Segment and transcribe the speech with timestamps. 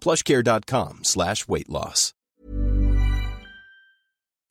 [0.00, 2.14] plushcare.com slash weight loss.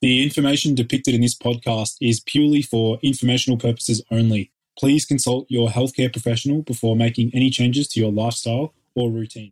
[0.02, 4.52] The information depicted in this podcast is purely for informational purposes only.
[4.78, 9.52] Please consult your healthcare professional before making any changes to your lifestyle or routine.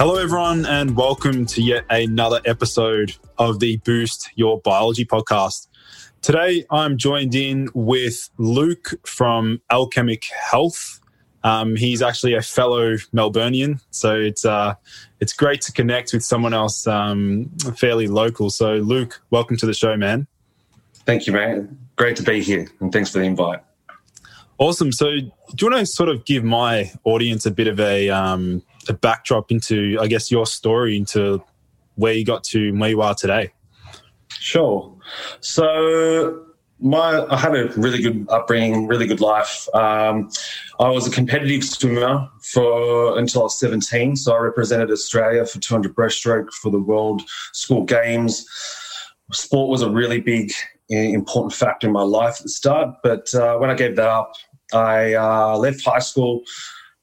[0.00, 5.68] Hello, everyone, and welcome to yet another episode of the Boost Your Biology podcast.
[6.22, 11.02] Today, I'm joined in with Luke from Alchemic Health.
[11.44, 14.72] Um, he's actually a fellow Melburnian, so it's uh,
[15.20, 18.48] it's great to connect with someone else um, fairly local.
[18.48, 20.26] So, Luke, welcome to the show, man.
[21.04, 21.66] Thank you, mate.
[21.96, 23.60] Great to be here, and thanks for the invite.
[24.56, 24.92] Awesome.
[24.92, 25.30] So, do
[25.60, 29.50] you want to sort of give my audience a bit of a um, a backdrop
[29.50, 31.42] into, I guess, your story into
[31.96, 33.52] where you got to where you are today?
[34.38, 34.96] Sure.
[35.40, 36.46] So
[36.80, 39.68] my I had a really good upbringing, really good life.
[39.74, 40.30] Um,
[40.78, 44.16] I was a competitive swimmer for until I was 17.
[44.16, 48.46] So I represented Australia for 200 breaststroke for the World School Games.
[49.32, 50.52] Sport was a really big,
[50.88, 52.96] important factor in my life at the start.
[53.02, 54.32] But uh, when I gave that up,
[54.72, 56.42] I uh, left high school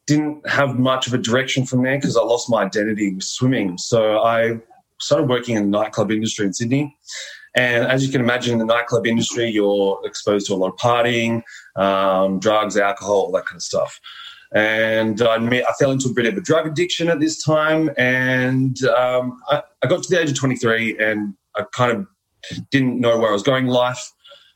[0.07, 3.77] didn't have much of a direction from there because I lost my identity with swimming.
[3.77, 4.59] So I
[4.99, 6.97] started working in the nightclub industry in Sydney.
[7.55, 10.77] And as you can imagine, in the nightclub industry, you're exposed to a lot of
[10.77, 11.41] partying,
[11.75, 13.99] um, drugs, alcohol, all that kind of stuff.
[14.53, 17.89] And I, met, I fell into a bit of a drug addiction at this time.
[17.97, 22.07] And um, I, I, got to the age of 23 and I kind of
[22.71, 24.09] didn't know where I was going in life.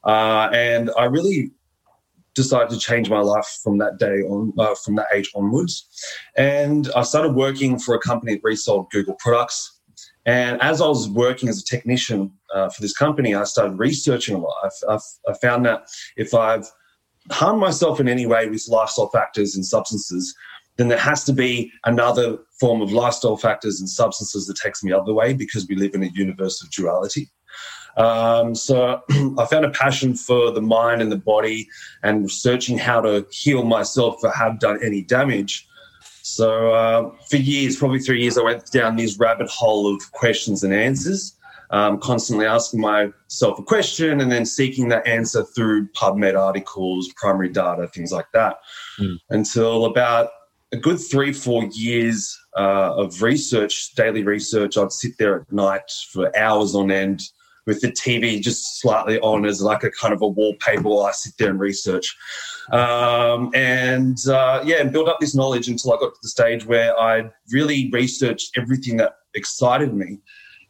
[0.06, 1.52] Uh, and I really
[2.36, 5.88] decided to change my life from that day on, uh, from that age onwards.
[6.38, 9.80] And I started working for a company that resold Google products.
[10.26, 14.36] And as I was working as a technician uh, for this company, I started researching
[14.36, 14.54] a lot.
[14.64, 15.00] I, I,
[15.30, 16.66] I found that if I've
[17.32, 20.36] harmed myself in any way with lifestyle factors and substances,
[20.78, 24.92] then there has to be another form of lifestyle factors and substances that takes me
[24.92, 27.30] the other way because we live in a universe of duality.
[27.98, 29.02] Um, so
[29.38, 31.68] I found a passion for the mind and the body
[32.04, 35.68] and researching how to heal myself if I have done any damage.
[36.24, 40.64] So uh, for years, probably three years, I went down this rabbit hole of questions
[40.64, 41.36] and answers,
[41.72, 47.50] um, constantly asking myself a question and then seeking that answer through PubMed articles, primary
[47.50, 48.58] data, things like that,
[49.00, 49.18] mm.
[49.30, 50.30] until about
[50.72, 54.78] a good three, four years uh, of research, daily research.
[54.78, 57.24] I'd sit there at night for hours on end
[57.66, 61.12] with the TV just slightly on as like a kind of a wallpaper while I
[61.12, 62.16] sit there and research.
[62.72, 66.66] Um, and uh, yeah, and build up this knowledge until I got to the stage
[66.66, 70.20] where I really researched everything that excited me.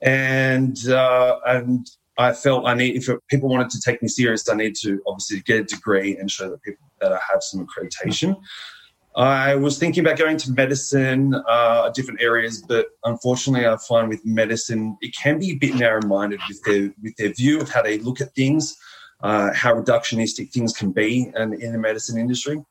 [0.01, 4.55] And uh, and I felt I need, if people wanted to take me serious, I
[4.55, 8.35] need to obviously get a degree and show that people that I have some accreditation.
[9.15, 14.25] I was thinking about going to medicine, uh, different areas, but unfortunately, I find with
[14.25, 17.97] medicine it can be a bit narrow-minded with their with their view of how they
[17.97, 18.77] look at things,
[19.21, 22.63] uh, how reductionistic things can be, and in the medicine industry.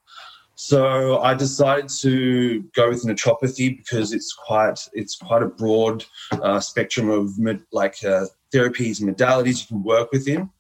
[0.55, 6.61] So I decided to go with naturopathy because it's quite it's quite a broad uh,
[6.61, 10.51] spectrum of med- like uh, therapies and modalities you can work within.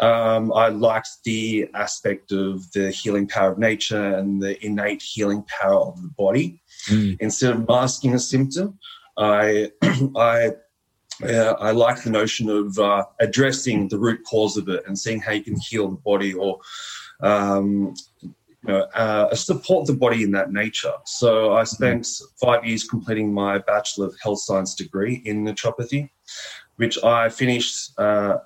[0.00, 5.44] Um, I liked the aspect of the healing power of nature and the innate healing
[5.60, 6.62] power of the body.
[6.86, 7.18] Mm.
[7.20, 8.78] Instead of masking a symptom,
[9.18, 9.70] I,
[10.16, 10.52] I,
[11.22, 15.20] uh, I like the notion of uh, addressing the root cause of it and seeing
[15.20, 16.58] how you can heal the body or
[17.22, 20.92] um, you know, uh, support the body in that nature.
[21.04, 22.22] So I spent mm.
[22.40, 26.08] five years completing my Bachelor of Health Science degree in naturopathy,
[26.76, 28.38] which I finished uh,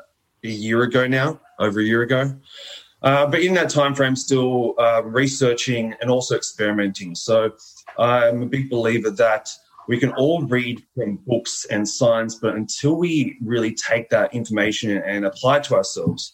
[0.45, 2.37] a year ago now, over a year ago.
[3.03, 7.15] Uh, but in that time frame, still uh, researching and also experimenting.
[7.15, 7.53] So
[7.99, 9.51] I'm a big believer that
[9.89, 14.97] we can all read from books and science, but until we really take that information
[15.03, 16.33] and apply it to ourselves,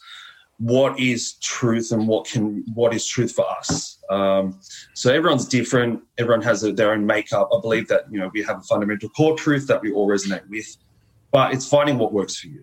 [0.58, 3.98] what is truth and what can what is truth for us?
[4.10, 4.60] Um,
[4.94, 6.02] so everyone's different.
[6.18, 7.48] Everyone has a, their own makeup.
[7.52, 10.46] I believe that you know we have a fundamental core truth that we all resonate
[10.48, 10.76] with,
[11.32, 12.62] but it's finding what works for you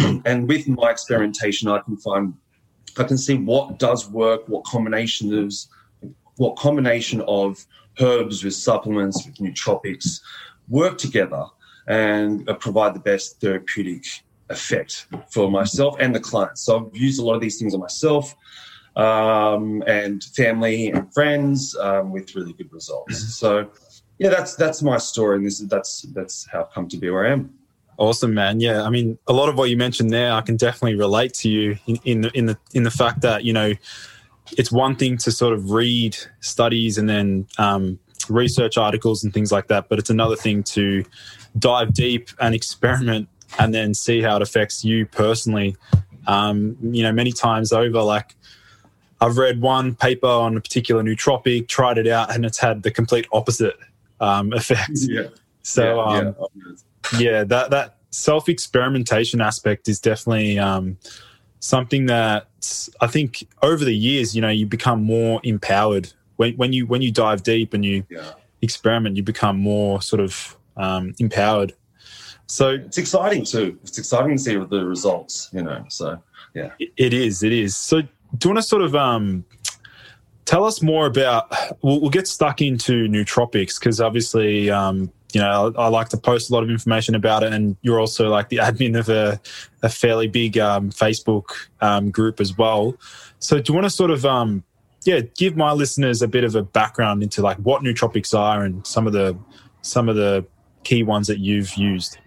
[0.24, 2.34] and with my experimentation, I can find,
[2.98, 5.52] I can see what does work, what combination of,
[6.36, 7.64] what combination of
[8.00, 10.20] herbs with supplements with nootropics
[10.68, 11.44] work together
[11.88, 14.04] and provide the best therapeutic
[14.48, 16.62] effect for myself and the clients.
[16.62, 18.34] So I've used a lot of these things on myself
[18.96, 23.34] um, and family and friends um, with really good results.
[23.34, 23.70] So
[24.18, 27.08] yeah, that's that's my story, and this is that's that's how I've come to be
[27.08, 27.54] where I am.
[28.00, 28.60] Awesome, man.
[28.60, 31.50] Yeah, I mean, a lot of what you mentioned there, I can definitely relate to
[31.50, 33.74] you in, in the in the in the fact that you know,
[34.56, 37.98] it's one thing to sort of read studies and then um,
[38.30, 41.04] research articles and things like that, but it's another thing to
[41.58, 45.76] dive deep and experiment and then see how it affects you personally.
[46.26, 48.34] Um, you know, many times over, like
[49.20, 52.90] I've read one paper on a particular nootropic, tried it out, and it's had the
[52.90, 53.76] complete opposite
[54.20, 54.92] um, effect.
[54.94, 55.24] Yeah.
[55.60, 55.96] So.
[55.96, 56.72] Yeah, um, yeah
[57.18, 60.96] yeah, that that self experimentation aspect is definitely um,
[61.60, 62.48] something that
[63.00, 67.02] I think over the years, you know, you become more empowered when when you when
[67.02, 68.32] you dive deep and you yeah.
[68.62, 71.74] experiment, you become more sort of um, empowered.
[72.46, 73.78] So it's exciting too.
[73.82, 75.84] It's exciting to see the results, you know.
[75.88, 76.20] So
[76.54, 77.42] yeah, it is.
[77.42, 77.76] It is.
[77.76, 78.08] So do
[78.44, 79.44] you want to sort of um,
[80.46, 81.52] tell us more about?
[81.82, 86.16] We'll, we'll get stuck into nootropics because obviously um, you know, I, I, like to
[86.16, 89.40] post a lot of information about it, and you're also like the admin of a,
[89.82, 91.50] a fairly big um, Facebook
[91.80, 92.96] um, group as well.
[93.38, 94.64] So, do you want to sort of, um,
[95.04, 98.86] yeah, give my listeners a bit of a background into like what nootropics are and
[98.86, 99.36] some of the
[99.82, 100.44] some of the
[100.84, 102.18] key ones that you've used?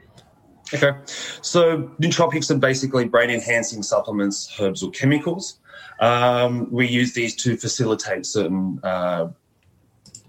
[0.74, 5.60] Okay, so nootropics are basically brain enhancing supplements, herbs, or chemicals.
[6.00, 9.28] Um, we use these to facilitate certain uh,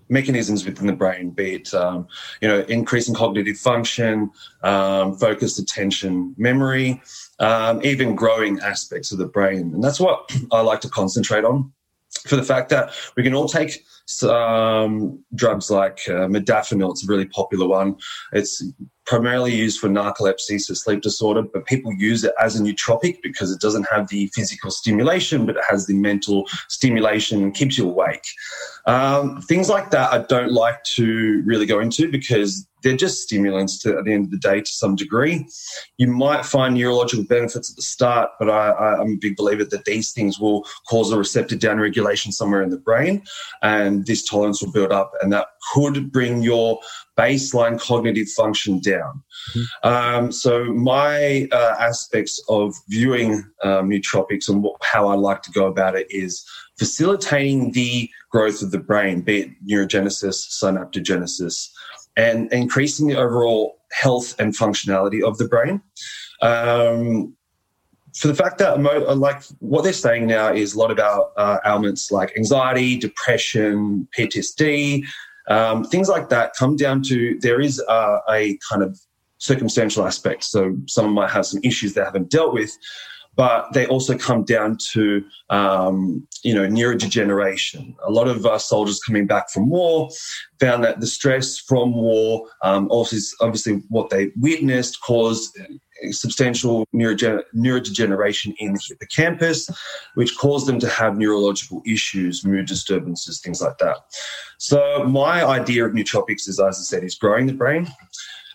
[0.09, 2.07] mechanisms within the brain, be it um,
[2.41, 4.31] you know increasing cognitive function,
[4.63, 7.03] um, focused attention, memory,
[7.39, 11.73] um, even growing aspects of the brain, and that's what I like to concentrate on.
[12.27, 17.09] For the fact that we can all take some drugs like uh, modafinil, it's a
[17.11, 17.97] really popular one.
[18.33, 18.63] It's
[19.07, 23.53] primarily used for narcolepsy, so sleep disorder, but people use it as a nootropic because
[23.53, 27.89] it doesn't have the physical stimulation, but it has the mental stimulation and keeps you
[27.89, 28.27] awake.
[28.87, 33.79] Um, things like that I don't like to really go into because they're just stimulants
[33.79, 35.49] to, at the end of the day to some degree.
[35.97, 39.87] You might find neurological benefits at the start, but I, am a big believer that
[39.87, 43.23] these things will cause a receptor downregulation somewhere in the brain,
[43.63, 46.81] and this tolerance will build up, and that could bring your
[47.19, 49.23] baseline cognitive function down.
[49.55, 49.89] Mm-hmm.
[49.89, 55.51] Um, so, my uh, aspects of viewing um, nootropics and what, how I like to
[55.53, 56.45] go about it is
[56.79, 61.71] facilitating the growth of the brain, be it neurogenesis, synaptogenesis,
[62.17, 65.81] and increasing the overall health and functionality of the brain.
[66.43, 67.37] Um,
[68.17, 72.13] for the fact that like what they're saying now is a lot about uh, ailments
[72.13, 75.05] like anxiety, depression, PTSD,
[75.49, 78.99] um, things like that come down to there is uh, a kind of
[79.39, 80.45] circumstantial aspect.
[80.45, 82.77] So someone might have some issues they haven't dealt with,
[83.37, 87.95] but they also come down to um, you know neurodegeneration.
[88.07, 90.09] A lot of uh, soldiers coming back from war
[90.61, 95.59] found that the stress from war, um, also obviously what they witnessed, caused
[96.11, 99.71] substantial neurodegeneration in the hippocampus,
[100.15, 103.99] which caused them to have neurological issues, mood disturbances, things like that.
[104.59, 107.89] So my idea of nootropics is, as I said, is growing the brain.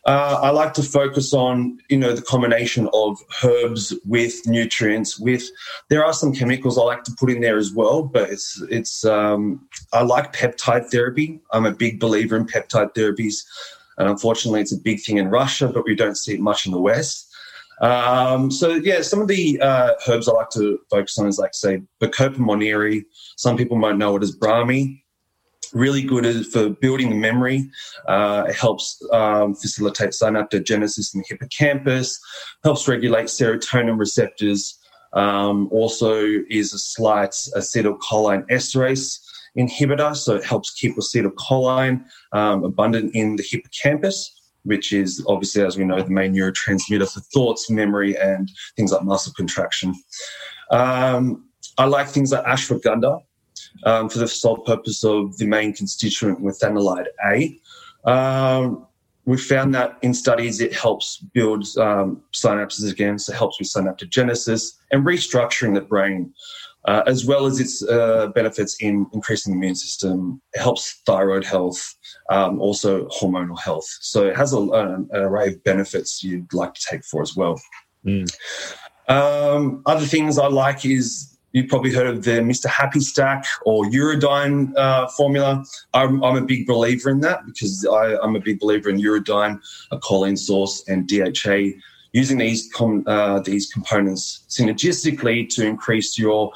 [0.05, 5.19] Uh, I like to focus on, you know, the combination of herbs with nutrients.
[5.19, 5.43] With
[5.89, 9.03] there are some chemicals I like to put in there as well, but it's it's.
[9.05, 11.41] Um, I like peptide therapy.
[11.51, 13.43] I'm a big believer in peptide therapies,
[13.97, 16.71] and unfortunately, it's a big thing in Russia, but we don't see it much in
[16.71, 17.28] the West.
[17.81, 21.53] Um, so yeah, some of the uh, herbs I like to focus on is like
[21.53, 23.03] say Bacopa monnieri.
[23.37, 25.01] Some people might know it as Brahmi.
[25.73, 27.69] Really good for building the memory.
[28.07, 32.19] Uh, it helps um, facilitate synaptogenesis in the hippocampus.
[32.63, 34.79] Helps regulate serotonin receptors.
[35.13, 39.19] Um, also is a slight acetylcholine esterase
[39.57, 44.38] inhibitor, so it helps keep acetylcholine um, abundant in the hippocampus
[44.69, 49.03] which is obviously, as we know, the main neurotransmitter for thoughts, memory, and things like
[49.03, 49.95] muscle contraction.
[50.69, 51.49] Um,
[51.79, 53.23] I like things like ashwagandha
[53.85, 57.59] um, for the sole purpose of the main constituent withanolide A.
[58.07, 58.85] Um,
[59.25, 63.73] we found that in studies it helps build um, synapses again, so it helps with
[63.73, 66.31] synaptogenesis and restructuring the brain
[66.85, 70.41] uh, as well as its uh, benefits in increasing the immune system.
[70.53, 71.95] It helps thyroid health,
[72.29, 73.87] um, also hormonal health.
[74.01, 77.61] So it has a, an, array of benefits you'd like to take for as well.
[78.05, 78.33] Mm.
[79.09, 82.67] Um, other things I like is you've probably heard of the Mr.
[82.67, 85.63] Happy Stack or Uridine uh, formula.
[85.93, 89.59] I'm, I'm, a big believer in that because I, am a big believer in Uridine,
[89.91, 91.79] a choline source, and DHA
[92.13, 96.51] using these com- uh, these components synergistically to increase your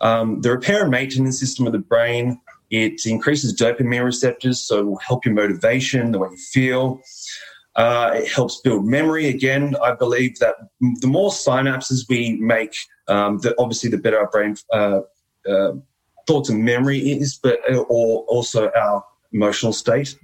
[0.00, 2.40] um, the repair and maintenance system of the brain.
[2.70, 7.00] It increases dopamine receptors, so it will help your motivation, the way you feel.
[7.76, 9.28] Uh, it helps build memory.
[9.28, 12.74] Again, I believe that the more synapses we make,
[13.06, 15.00] um, the, obviously the better our brain uh,
[15.48, 15.72] uh,
[16.26, 20.16] thoughts and memory is, but uh, or also our emotional state.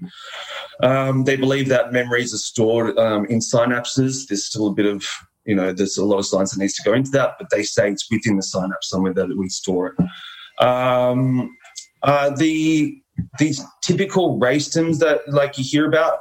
[0.82, 4.26] Um, they believe that memories are stored um, in synapses.
[4.26, 5.06] There's still a bit of,
[5.44, 7.62] you know, there's a lot of science that needs to go into that, but they
[7.62, 10.64] say it's within the synapse somewhere that we store it.
[10.64, 11.56] Um,
[12.02, 13.00] uh, the
[13.38, 16.18] these typical racetams that like you hear about,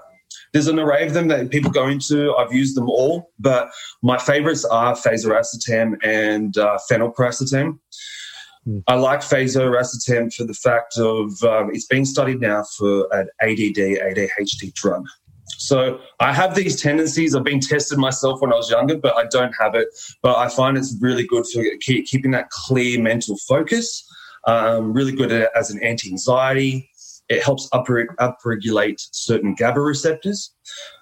[0.51, 2.33] there's an array of them that people go into.
[2.35, 3.69] I've used them all, but
[4.03, 7.79] my favorites are fasoracetam and uh, phenylpiracetam.
[8.67, 8.83] Mm.
[8.87, 13.77] I like fasoracetam for the fact of um, it's being studied now for an ADD,
[13.77, 15.05] ADHD drug.
[15.57, 17.35] So I have these tendencies.
[17.35, 19.87] I've been tested myself when I was younger, but I don't have it.
[20.21, 24.03] But I find it's really good for keep, keeping that clear mental focus.
[24.45, 26.89] Um, really good as an anti-anxiety.
[27.29, 30.53] It helps upregulate certain GABA receptors.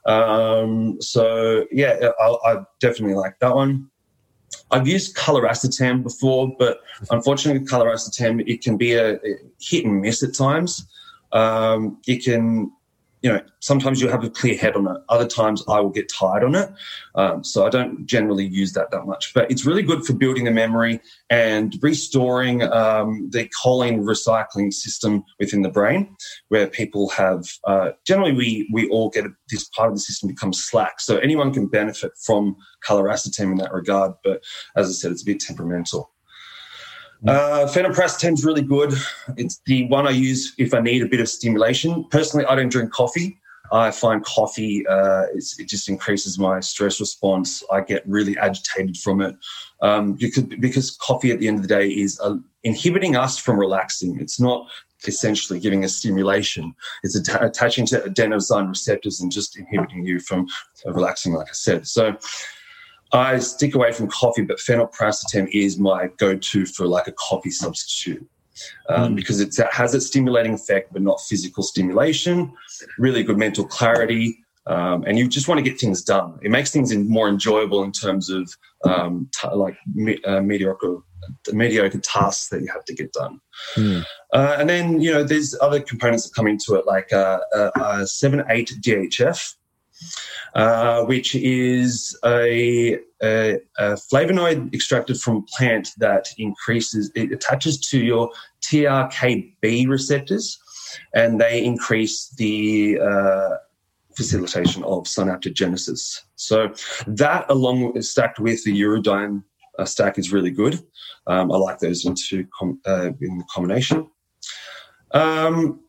[0.06, 3.90] Um, so yeah, I, I definitely like that one.
[4.72, 9.20] I've used coluracetam before, but unfortunately, coluracetam it can be a
[9.60, 10.88] hit and miss at times.
[11.34, 12.72] Um, it can
[13.22, 15.02] you know, sometimes you have a clear head on it.
[15.10, 16.70] Other times I will get tired on it.
[17.14, 19.34] Um, so I don't generally use that that much.
[19.34, 21.00] But it's really good for building the memory
[21.30, 26.16] and restoring um, the choline recycling system within the brain,
[26.50, 30.28] where people have uh, generally we we all get a, this part of the system
[30.28, 31.00] becomes slack.
[31.00, 32.56] So anyone can benefit from
[32.88, 34.14] coluracetam in that regard.
[34.24, 34.44] But
[34.76, 36.12] as I said, it's a bit temperamental.
[37.28, 38.94] Uh, Phenylpiracetam is really good.
[39.38, 42.06] It's the one I use if I need a bit of stimulation.
[42.10, 43.38] Personally, I don't drink coffee.
[43.72, 47.64] I find coffee uh, it just increases my stress response.
[47.72, 49.36] I get really agitated from it
[49.82, 53.58] um, because because coffee at the end of the day is uh, inhibiting us from
[53.58, 54.20] relaxing.
[54.20, 54.68] It's not
[55.08, 56.76] essentially giving us stimulation.
[57.04, 60.48] It's att- attaching to adenosine receptors and just inhibiting you from
[60.86, 61.88] relaxing, like I said.
[61.88, 62.18] So
[63.14, 68.28] I stick away from coffee, but phenylpiracetam is my go-to for like a coffee substitute.
[68.90, 69.16] Um, mm.
[69.16, 72.54] because it has a stimulating effect, but not physical stimulation.
[73.00, 74.38] Really good mental clarity,
[74.68, 76.38] um, and you just want to get things done.
[76.44, 80.98] It makes things more enjoyable in terms of um, t- like me- uh, mediocre
[81.54, 83.40] mediocre tasks that you have to get done.
[83.76, 84.06] Mm.
[84.34, 87.72] Uh, and then you know there's other components that come into it, like uh, uh,
[87.76, 89.56] uh seven eight DHF.
[90.54, 97.98] Uh, which is a, a, a, flavonoid extracted from plant that increases, it attaches to
[97.98, 98.30] your
[98.62, 100.60] TRKB receptors
[101.14, 103.56] and they increase the uh,
[104.16, 106.20] facilitation of synaptogenesis.
[106.36, 106.74] So
[107.08, 109.44] that, along with, stacked with the uridine
[109.80, 110.80] uh, stack, is really good.
[111.28, 114.10] Um, I like those into com- uh, in combination.
[115.12, 115.82] Um,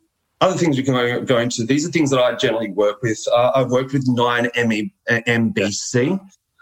[0.42, 3.24] other things we can go into, these are things that I generally work with.
[3.32, 4.90] Uh, I've worked with 9-MBC.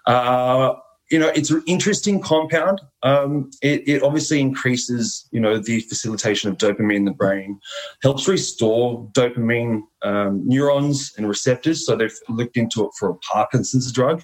[0.07, 0.75] Uh,
[1.11, 2.83] you know, it's an interesting compound.
[3.03, 7.59] Um, it, it, obviously increases, you know, the facilitation of dopamine in the brain,
[8.03, 11.87] helps restore dopamine um, neurons and receptors.
[11.87, 14.23] So they've looked into it for a Parkinson's drug,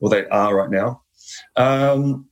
[0.00, 1.02] or they are right now.
[1.56, 2.28] Um,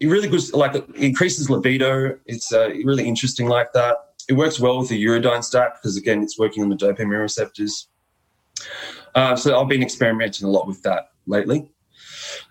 [0.00, 2.18] it really goes like it increases libido.
[2.26, 3.96] It's uh, really interesting like that.
[4.28, 7.88] It works well with the uridine stack because again, it's working on the dopamine receptors.
[9.14, 11.70] Uh, so I've been experimenting a lot with that lately.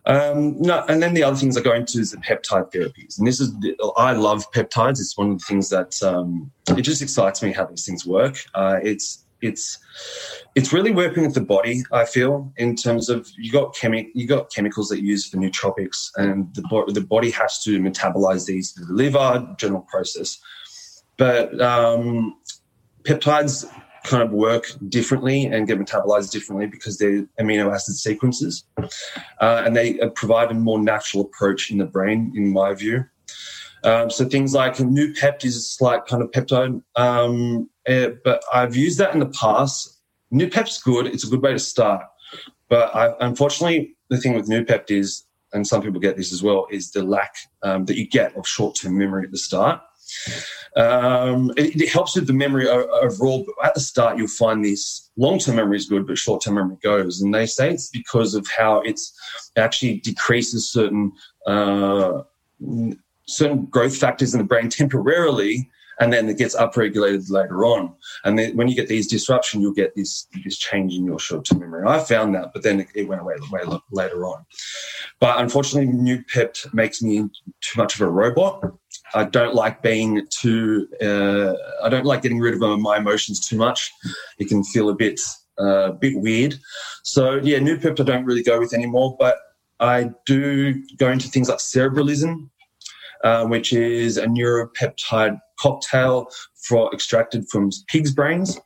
[0.06, 3.28] Um, no, and then the other things I go into is the peptide therapies, and
[3.28, 3.54] this is
[3.98, 5.00] I love peptides.
[5.00, 8.38] It's one of the things that um, it just excites me how these things work.
[8.54, 9.80] Uh, it's it's
[10.56, 11.84] it's really working with the body.
[11.92, 15.38] I feel in terms of you got chemi- you got chemicals that you use for
[15.38, 20.40] nootropics, and the bo- the body has to metabolize these to the liver, general process.
[21.18, 22.36] But um,
[23.04, 23.66] peptides
[24.04, 28.66] kind of work differently and get metabolized differently because they're amino acid sequences.
[29.40, 33.06] Uh, and they provide a more natural approach in the brain, in my view.
[33.84, 38.76] Um, so things like Noopept is a slight kind of peptide, um, uh, but I've
[38.76, 40.00] used that in the past.
[40.34, 42.06] Noopept's good; it's a good way to start.
[42.70, 46.66] But I, unfortunately, the thing with Noopept is, and some people get this as well,
[46.72, 49.82] is the lack um, that you get of short-term memory at the start.
[50.76, 55.12] Um, it, it, helps with the memory overall, but at the start you'll find this
[55.18, 57.22] long-term memory is good, but short-term memory goes.
[57.22, 59.14] And they say it's because of how it's
[59.56, 61.12] actually decreases certain
[61.46, 62.24] uh,
[63.28, 67.94] certain growth factors in the brain temporarily, and then it gets upregulated later on.
[68.24, 71.60] And then when you get these disruption, you'll get this this change in your short-term
[71.60, 71.88] memory.
[71.88, 74.44] I found that, but then it, it went away, way later on.
[75.20, 77.30] But unfortunately, Noopept makes me
[77.62, 78.64] too much of a robot
[79.14, 80.88] I don't like being too.
[81.02, 81.54] Uh,
[81.84, 83.92] I don't like getting rid of my emotions too much.
[84.40, 85.20] It can feel a bit,
[85.58, 86.56] uh, bit weird.
[87.04, 89.16] So yeah, Noopept I don't really go with anymore.
[89.20, 89.38] But
[89.80, 92.50] I do go into things like Cerebrolysin,
[93.24, 96.28] uh, which is a neuropeptide cocktail
[96.68, 98.60] for extracted from pigs' brains.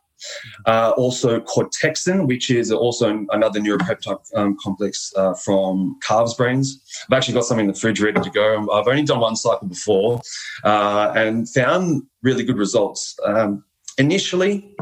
[0.66, 6.84] Uh, also, cortexin, which is also another neuropeptide um, complex uh, from calves' brains.
[7.10, 8.70] I've actually got some in the fridge ready to go.
[8.72, 10.22] I've only done one cycle before
[10.64, 13.16] uh, and found really good results.
[13.26, 13.64] Um,
[13.98, 14.76] initially,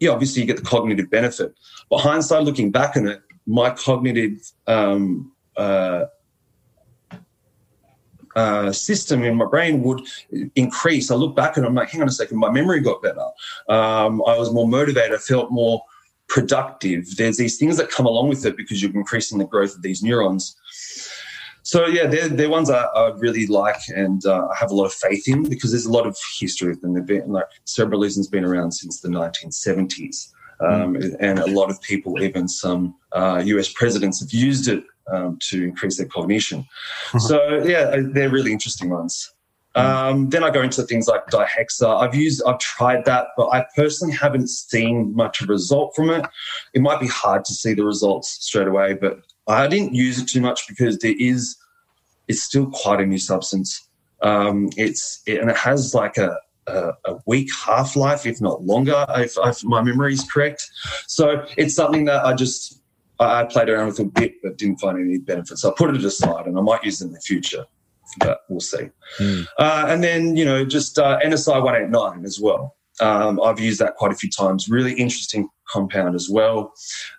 [0.00, 1.54] yeah, obviously you get the cognitive benefit.
[1.88, 5.32] But hindsight, looking back on it, my cognitive um,
[8.36, 10.02] uh, system in my brain would
[10.54, 11.10] increase.
[11.10, 13.26] I look back and I'm like, hang on a second, my memory got better.
[13.68, 15.12] Um, I was more motivated.
[15.12, 15.82] I felt more
[16.28, 17.16] productive.
[17.16, 20.02] There's these things that come along with it because you're increasing the growth of these
[20.02, 20.56] neurons.
[21.62, 24.86] So yeah, they're, they're ones I, I really like and uh, I have a lot
[24.86, 26.94] of faith in because there's a lot of history with them.
[26.94, 30.32] They've been like Cerebrolysin's been around since the 1970s.
[30.60, 31.16] Um, mm.
[31.18, 35.64] and a lot of people, even some uh, US presidents, have used it um, to
[35.64, 36.60] increase their cognition.
[36.60, 37.18] Uh-huh.
[37.18, 39.32] So yeah, they're really interesting ones.
[39.74, 39.80] Hmm.
[39.80, 42.00] Um, then I go into things like dihexa.
[42.00, 46.26] I've used, I've tried that, but I personally haven't seen much of result from it.
[46.74, 50.28] It might be hard to see the results straight away, but I didn't use it
[50.28, 51.56] too much because there is,
[52.28, 53.88] it's still quite a new substance.
[54.20, 56.36] Um, it's it, and it has like a,
[56.66, 60.70] a, a week half life, if not longer, if, if my memory is correct.
[61.06, 62.81] So it's something that I just
[63.28, 65.62] I played around with a bit, but didn't find any benefits.
[65.62, 67.64] So I put it aside, and I might use it in the future,
[68.18, 68.88] but we'll see.
[69.18, 69.46] Mm.
[69.58, 72.76] Uh, and then you know, just uh, NSI one eight nine as well.
[73.00, 74.68] Um, I've used that quite a few times.
[74.68, 76.72] Really interesting compound as well.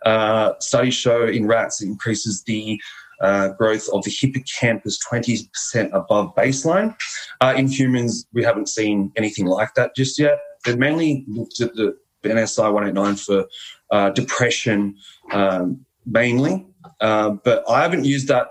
[0.06, 2.80] Uh, studies show in rats it increases the
[3.22, 6.96] uh, growth of the hippocampus 20% above baseline.
[7.42, 10.40] Uh, in humans, we haven't seen anything like that just yet.
[10.66, 13.46] They've mainly looked at the NSI 189 for
[13.92, 14.96] uh, depression,
[15.32, 16.66] um, mainly.
[17.02, 18.48] Uh, but I haven't used that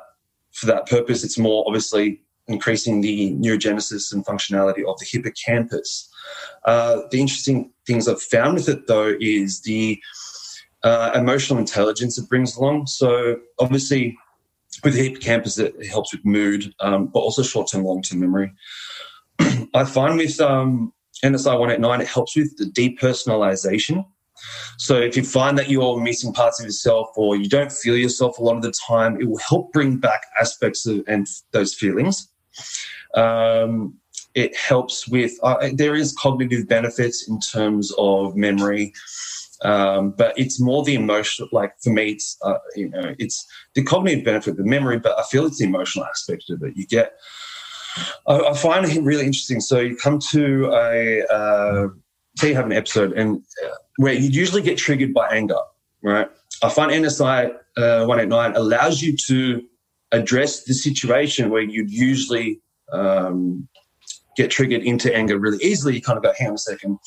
[0.52, 1.24] for that purpose.
[1.24, 6.08] It's more obviously increasing the neurogenesis and functionality of the hippocampus.
[6.64, 10.00] Uh, the interesting things I've found with it, though, is the
[10.82, 12.86] uh, emotional intelligence it brings along.
[12.86, 14.16] So, obviously,
[14.82, 18.52] with the hippocampus, it helps with mood, um, but also short term, long term memory.
[19.74, 20.92] I find with um,
[21.24, 24.04] NSI 189, it helps with the depersonalization.
[24.78, 28.38] So if you find that you're missing parts of yourself or you don't feel yourself
[28.38, 32.28] a lot of the time, it will help bring back aspects of and those feelings.
[33.14, 33.98] Um,
[34.35, 38.92] it helps with uh, there is cognitive benefits in terms of memory.
[39.64, 41.48] Um, but it's more the emotional.
[41.52, 45.22] Like for me, it's uh, you know, it's the cognitive benefit, the memory, but I
[45.24, 46.76] feel it's the emotional aspect of it.
[46.76, 47.12] You get,
[48.26, 49.61] I, I find it really interesting.
[49.61, 51.88] So you come to a, uh,
[52.37, 55.59] say you have an episode, and uh, where you'd usually get triggered by anger,
[56.03, 56.29] right?
[56.62, 59.62] I find NSI uh, 189 allows you to
[60.12, 62.61] address the situation where you'd usually
[62.92, 63.68] um,
[64.37, 65.95] get triggered into anger really easily.
[65.95, 66.99] You kind of go, hang on a second.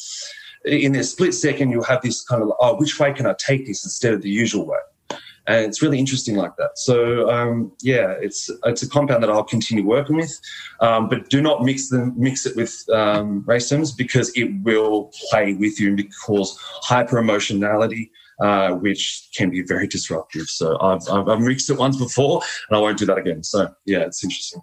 [0.66, 3.68] In a split second, you'll have this kind of, oh, which way can I take
[3.68, 4.78] this instead of the usual way?
[5.47, 6.77] And it's really interesting like that.
[6.77, 10.39] So um, yeah, it's it's a compound that I'll continue working with,
[10.79, 15.53] um, but do not mix them mix it with um, racetams because it will play
[15.53, 18.12] with you and cause hyper emotionality.
[18.41, 20.45] Uh, which can be very disruptive.
[20.47, 23.45] So I've, I've, I've, mixed it once before, and I won't do that again.
[23.45, 24.62] So yeah, it's interesting.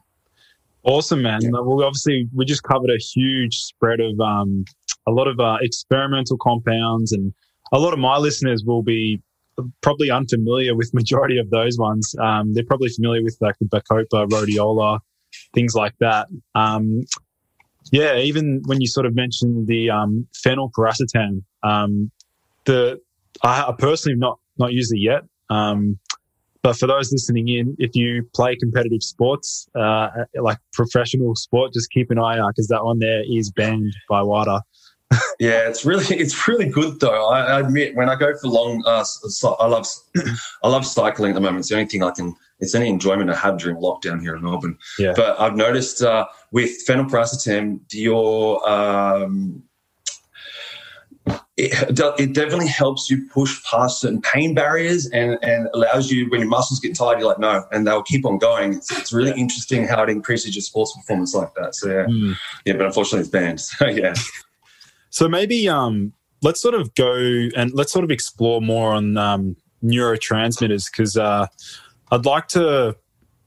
[0.85, 1.41] Awesome, man.
[1.43, 1.53] Yeah.
[1.53, 4.67] Well, obviously, we just covered a huge spread of um,
[5.07, 7.33] a lot of uh, experimental compounds, and
[7.73, 9.23] a lot of my listeners will be
[9.81, 12.15] probably unfamiliar with majority of those ones.
[12.21, 15.01] Um, they're probably familiar with like the Bacopa, rhodiola,
[15.55, 16.29] things like that.
[16.55, 17.03] Um,
[17.91, 22.11] yeah, even when you sort of mentioned the um, phenylpiracetam, um,
[22.65, 23.01] the
[23.43, 25.23] I, personally have not not used it yet.
[25.51, 25.99] Um,
[26.63, 30.09] but for those listening in, if you play competitive sports, uh,
[30.41, 34.23] like professional sport, just keep an eye out because that one there is banned by
[34.23, 34.63] WADA
[35.39, 37.29] yeah, it's really it's really good though.
[37.29, 39.05] I, I admit when I go for long, uh,
[39.59, 39.87] I love
[40.63, 41.61] I love cycling at the moment.
[41.61, 42.35] It's the only thing I can.
[42.61, 44.79] It's any enjoyment I have during lockdown here in Melbourne.
[44.99, 45.15] Yeah.
[45.17, 49.65] But I've noticed uh, with phenylpiracetam, your um,
[51.57, 56.41] it, it definitely helps you push past certain pain barriers and, and allows you when
[56.41, 59.39] your muscles get tired you're like no and they'll keep on going it's, it's really
[59.39, 62.35] interesting how it increases your sports performance like that so yeah mm.
[62.65, 64.15] yeah but unfortunately it's banned so yeah
[65.13, 69.57] so maybe um, let's sort of go and let's sort of explore more on um,
[69.85, 71.47] neurotransmitters because uh,
[72.11, 72.97] I'd like to,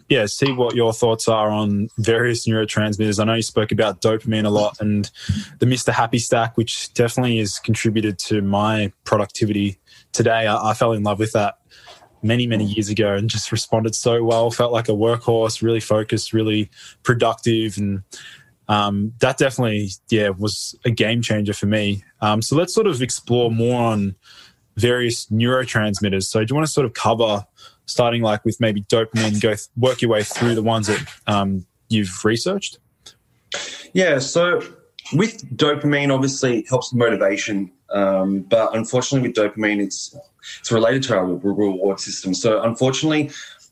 [0.07, 3.19] yeah, see what your thoughts are on various neurotransmitters.
[3.19, 5.09] I know you spoke about dopamine a lot and
[5.57, 5.91] the Mr.
[5.91, 9.79] Happy Stack, which definitely has contributed to my productivity
[10.11, 10.45] today.
[10.45, 11.55] I, I fell in love with that
[12.21, 16.33] many many years ago and just responded so well felt like a workhorse really focused
[16.33, 16.71] really
[17.03, 18.01] productive and
[18.67, 22.03] um, that definitely, yeah, was a game changer for me.
[22.21, 24.15] Um, so let's sort of explore more on
[24.75, 26.23] various neurotransmitters.
[26.23, 27.45] So do you want to sort of cover,
[27.85, 31.65] starting like with maybe dopamine, go th- work your way through the ones that um,
[31.89, 32.79] you've researched?
[33.93, 34.19] Yeah.
[34.19, 34.61] So
[35.13, 40.15] with dopamine, obviously it helps motivation, um, but unfortunately with dopamine, it's
[40.59, 42.33] it's related to our reward system.
[42.33, 43.31] So unfortunately,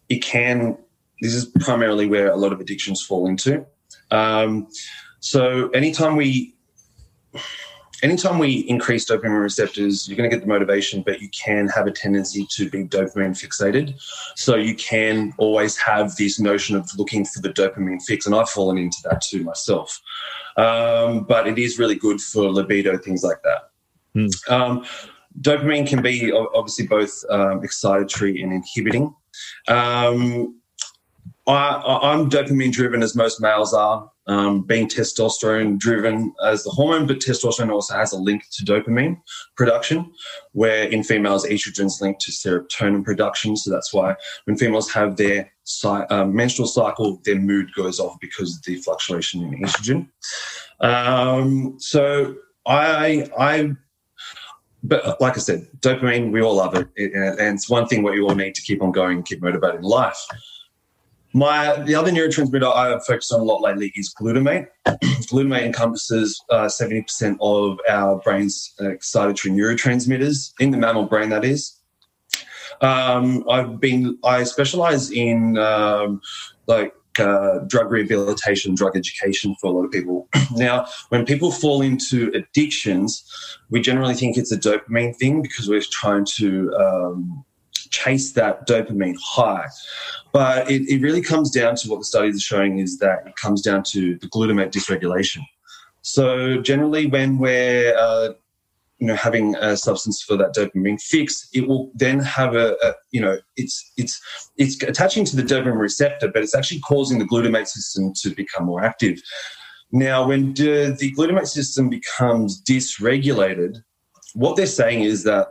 [0.10, 0.78] it can.
[1.22, 3.66] This is primarily where a lot of addictions fall into.
[4.14, 4.68] Um,
[5.20, 6.56] so anytime we
[8.04, 11.88] anytime we increase dopamine receptors, you're going to get the motivation, but you can have
[11.88, 13.96] a tendency to be dopamine fixated.
[14.36, 18.50] So you can always have this notion of looking for the dopamine fix, and I've
[18.50, 20.00] fallen into that too myself.
[20.58, 23.70] Um, but it is really good for libido, things like that.
[24.16, 24.52] Mm.
[24.52, 24.86] Um,
[25.42, 29.16] dopamine can be obviously both um, excitatory and inhibiting.
[29.68, 30.60] Um,
[31.46, 37.06] I, am dopamine driven as most males are, um, being testosterone driven as the hormone,
[37.06, 39.22] but testosterone also has a link to dopamine
[39.58, 40.12] production,
[40.54, 43.58] where in females, estrogen is linked to serotonin production.
[43.58, 45.52] So that's why when females have their
[46.10, 50.08] um, menstrual cycle, their mood goes off because of the fluctuation in estrogen.
[50.80, 53.74] Um, so I, I
[54.86, 56.90] but like I said, dopamine, we all love it.
[56.98, 59.84] And it's one thing what you all need to keep on going, keep motivated in
[59.84, 60.18] life.
[61.34, 64.68] My the other neurotransmitter I've focused on a lot lately is glutamate.
[64.86, 71.30] glutamate encompasses uh, seventy uh, percent of our brain's excitatory neurotransmitters in the mammal brain.
[71.30, 71.80] That is.
[72.82, 76.22] Um, I've been I specialize in um,
[76.68, 80.30] like uh, drug rehabilitation, drug education for a lot of people.
[80.56, 83.24] now, when people fall into addictions,
[83.70, 87.46] we generally think it's a dopamine thing because we're trying to um,
[87.94, 89.68] chase that dopamine high.
[90.34, 93.36] But it, it really comes down to what the studies are showing is that it
[93.36, 95.42] comes down to the glutamate dysregulation.
[96.02, 98.34] So generally, when we're uh,
[98.98, 102.94] you know having a substance for that dopamine fix, it will then have a, a,
[103.12, 104.20] you know it's it's
[104.58, 108.66] it's attaching to the dopamine receptor, but it's actually causing the glutamate system to become
[108.66, 109.22] more active.
[109.96, 113.84] Now, when the, the glutamate system becomes dysregulated,
[114.34, 115.48] what they're saying is that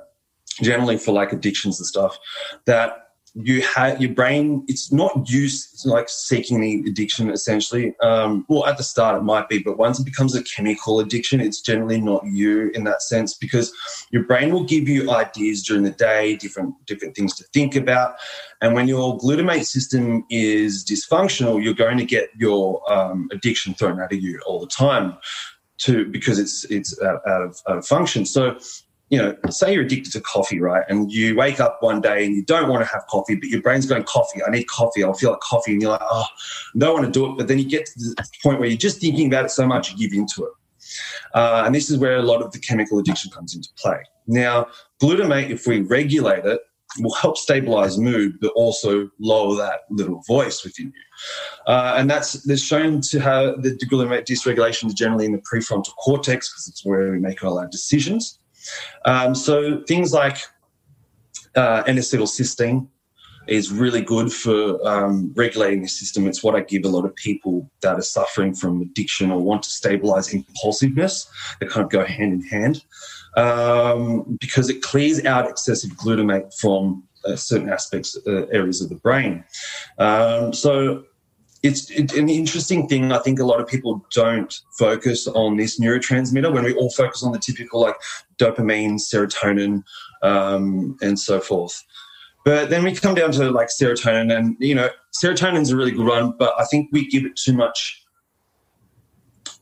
[0.54, 2.18] generally for like addictions and stuff
[2.64, 2.98] that
[3.34, 7.94] you have your brain it's not used like seeking the addiction essentially.
[8.02, 11.40] Um, well at the start it might be but once it becomes a chemical addiction
[11.40, 13.72] it's generally not you in that sense because
[14.10, 18.16] your brain will give you ideas during the day different different things to think about
[18.60, 23.98] and when your glutamate system is dysfunctional you're going to get your um, addiction thrown
[24.00, 25.16] out of you all the time
[25.82, 28.24] to because it's it's out, out, of, out of function.
[28.24, 28.58] So
[29.12, 30.84] you know, say you're addicted to coffee, right?
[30.88, 33.60] And you wake up one day and you don't want to have coffee, but your
[33.60, 35.72] brain's going, coffee, I need coffee, I feel like coffee.
[35.72, 36.24] And you're like, oh,
[36.74, 37.36] I don't want to do it.
[37.36, 39.92] But then you get to the point where you're just thinking about it so much,
[39.92, 40.52] you give into it.
[41.34, 43.98] Uh, and this is where a lot of the chemical addiction comes into play.
[44.26, 44.68] Now,
[45.02, 46.62] glutamate, if we regulate it,
[46.98, 51.02] will help stabilize mood, but also lower that little voice within you.
[51.66, 55.94] Uh, and that's, that's shown to have the glutamate dysregulation is generally in the prefrontal
[55.96, 58.38] cortex because it's where we make all our decisions.
[59.04, 60.38] Um, so things like
[61.56, 62.88] uh, N-acetylcysteine
[63.48, 66.26] is really good for um, regulating the system.
[66.26, 69.64] It's what I give a lot of people that are suffering from addiction or want
[69.64, 71.28] to stabilize impulsiveness.
[71.60, 72.84] They kind of go hand in hand
[73.36, 78.96] um, because it clears out excessive glutamate from uh, certain aspects, uh, areas of the
[78.96, 79.44] brain.
[79.98, 81.04] Um, so
[81.62, 83.12] it's an interesting thing.
[83.12, 87.22] I think a lot of people don't focus on this neurotransmitter when we all focus
[87.22, 87.94] on the typical like
[88.38, 89.84] dopamine, serotonin,
[90.22, 91.82] um, and so forth.
[92.44, 94.88] But then we come down to like serotonin, and you know,
[95.22, 98.02] serotonin is a really good one, but I think we give it too much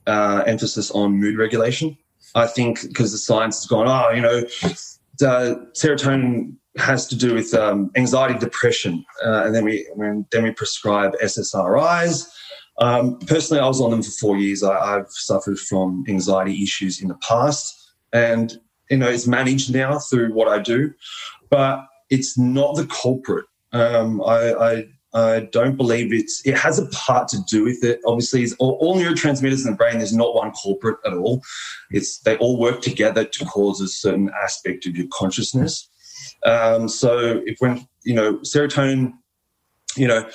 [0.07, 1.99] uh, emphasis on mood regulation.
[2.35, 4.45] I think because the science has gone, oh, you know,
[5.19, 9.87] serotonin has to do with um, anxiety, depression, uh, and then we
[10.31, 12.29] then we prescribe SSRIs.
[12.79, 14.63] Um, personally, I was on them for four years.
[14.63, 18.59] I, have suffered from anxiety issues in the past, and
[18.91, 20.93] you know it's managed now through what I do,
[21.51, 23.47] but it's not the culprit.
[23.73, 28.01] Um, I, I I don't believe it's it has a part to do with it.
[28.07, 29.99] Obviously, all, all, neurotransmitters in the brain.
[29.99, 31.43] There's not one culprit at all.
[31.91, 35.90] It's they all work together to cause a certain aspect of your consciousness.
[36.45, 39.13] Um, so if when you know serotonin,
[39.97, 40.29] you know,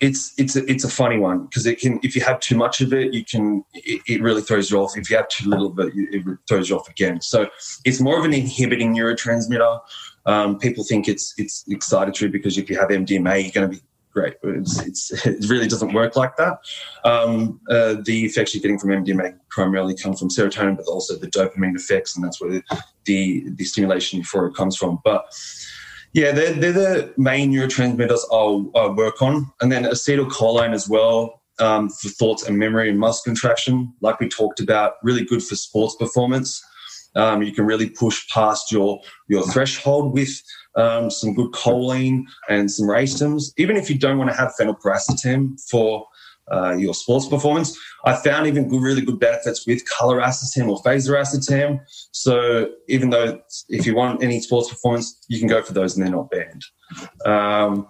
[0.00, 2.80] it's it's a, it's a funny one because it can if you have too much
[2.80, 4.96] of it, you can it, it, really throws you off.
[4.96, 7.20] If you have too little of it, it throws you off again.
[7.20, 7.48] So
[7.84, 9.80] it's more of an inhibiting neurotransmitter.
[10.26, 13.82] Um, people think it's it's excitatory because if you have MDMA, you're going to be
[14.16, 14.34] great.
[14.42, 16.58] It's, it's, it really doesn't work like that.
[17.04, 21.26] Um, uh, the effects you're getting from MDMA primarily come from serotonin, but also the
[21.26, 22.62] dopamine effects, and that's where the,
[23.04, 25.00] the, the stimulation euphoria comes from.
[25.04, 25.26] But
[26.14, 29.52] yeah, they're, they're the main neurotransmitters I'll, I'll work on.
[29.60, 34.30] And then acetylcholine as well um, for thoughts and memory and muscle contraction, like we
[34.30, 36.64] talked about, really good for sports performance.
[37.16, 40.30] Um, you can really push past your your threshold with
[40.76, 43.52] um, some good choline and some racetams.
[43.56, 46.06] Even if you don't want to have phenylpiracetam for
[46.52, 51.80] uh, your sports performance, I found even good, really good benefits with coluracetam or fasoracetam.
[52.12, 56.06] So even though if you want any sports performance, you can go for those and
[56.06, 56.64] they're not banned.
[57.24, 57.88] Um,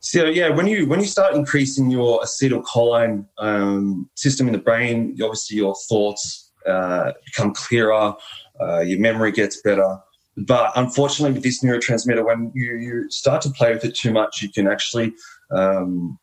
[0.00, 5.16] so yeah, when you when you start increasing your acetylcholine um, system in the brain,
[5.22, 8.14] obviously your thoughts uh, become clearer
[8.60, 9.98] uh, your memory gets better.
[10.36, 14.42] But unfortunately, with this neurotransmitter, when you, you start to play with it too much,
[14.42, 15.12] you can actually
[15.50, 16.18] um,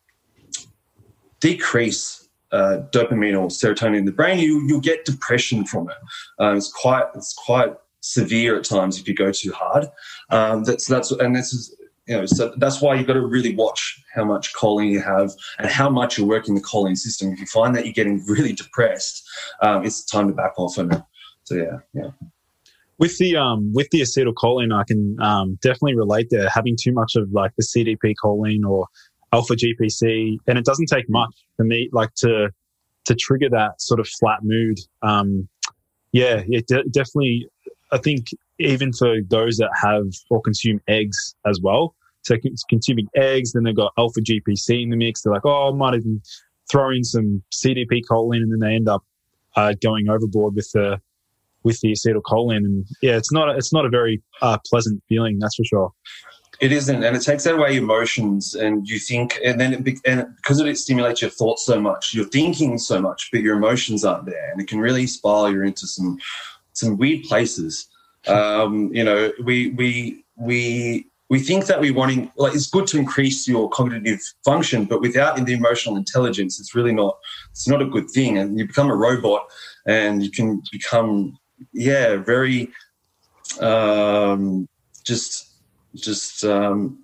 [1.39, 4.39] decrease uh, dopamine or serotonin in the brain.
[4.39, 5.97] You you'll get depression from it.
[6.39, 9.87] Um, it's quite it's quite severe at times if you go too hard.
[10.29, 11.75] Um, that's that's and this is
[12.07, 15.31] you know so that's why you've got to really watch how much choline you have
[15.59, 17.33] and how much you're working the choline system.
[17.33, 19.27] If you find that you're getting really depressed,
[19.61, 21.01] um, it's time to back off it.
[21.47, 22.09] So yeah, yeah.
[22.99, 26.49] With the um with the acetylcholine, I can um, definitely relate there.
[26.49, 28.87] Having too much of like the CDP choline or
[29.31, 32.49] alpha GPC, and it doesn't take much for me like to
[33.05, 34.77] to trigger that sort of flat mood.
[35.03, 35.47] Um,
[36.11, 37.47] yeah, yeah, de- definitely.
[37.93, 38.27] I think
[38.59, 42.35] even for those that have or consume eggs as well, so
[42.67, 45.21] consuming eggs, then they've got alpha GPC in the mix.
[45.21, 46.21] They're like, oh, I might even
[46.69, 49.05] throw in some CDP choline, and then they end up
[49.55, 50.99] uh, going overboard with the
[51.67, 52.63] with the acetylcholine.
[52.69, 55.91] And yeah, it's not it's not a very uh, pleasant feeling, that's for sure.
[56.59, 60.59] It isn't, and it takes away emotions, and you think, and then it and because
[60.59, 64.49] it stimulates your thoughts so much, you're thinking so much, but your emotions aren't there,
[64.51, 66.17] and it can really spiral you into some
[66.73, 67.87] some weird places.
[68.27, 72.97] Um, you know, we we we we think that we wanting like it's good to
[72.97, 77.17] increase your cognitive function, but without the emotional intelligence, it's really not
[77.51, 79.43] it's not a good thing, and you become a robot,
[79.85, 81.37] and you can become
[81.73, 82.71] yeah, very
[83.59, 84.67] um,
[85.03, 85.55] just
[85.95, 86.99] just um,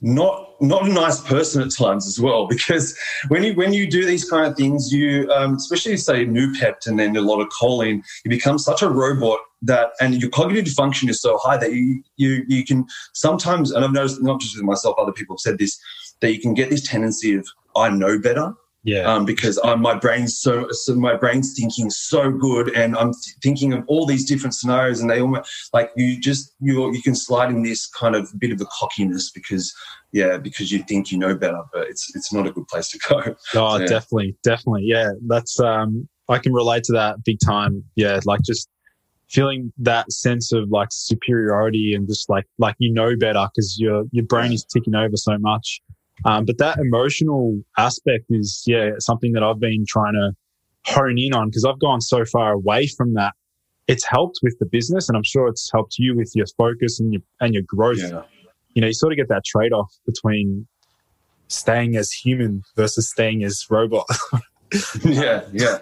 [0.00, 2.98] not not a nice person at times as well because
[3.28, 6.98] when you when you do these kind of things you um, especially say Noopept and
[6.98, 11.08] then a lot of choline you become such a robot that and your cognitive function
[11.08, 14.64] is so high that you you you can sometimes and I've noticed not just with
[14.64, 15.80] myself other people have said this
[16.20, 17.46] that you can get this tendency of
[17.76, 19.02] I know better Yeah.
[19.02, 23.36] Um, because um, my brain's so, so my brain's thinking so good, and I'm th-
[23.40, 27.14] thinking of all these different scenarios, and they almost like you just you you can
[27.14, 29.72] slide in this kind of bit of a cockiness because
[30.10, 32.98] yeah because you think you know better, but it's it's not a good place to
[33.08, 33.20] go.
[33.54, 33.86] Oh, So, yeah.
[33.86, 34.82] definitely, definitely.
[34.86, 37.84] Yeah, that's um, I can relate to that big time.
[37.94, 38.68] Yeah, like just
[39.30, 44.04] feeling that sense of like superiority and just like like you know better because your
[44.10, 45.80] your brain is ticking over so much.
[46.24, 50.32] Um, but that emotional aspect is yeah something that I've been trying to
[50.86, 53.34] hone in on because I've gone so far away from that.
[53.88, 57.12] It's helped with the business, and I'm sure it's helped you with your focus and
[57.12, 57.98] your and your growth.
[57.98, 58.22] Yeah.
[58.74, 60.66] You know, you sort of get that trade off between
[61.48, 64.06] staying as human versus staying as robot.
[65.04, 65.78] yeah, yeah.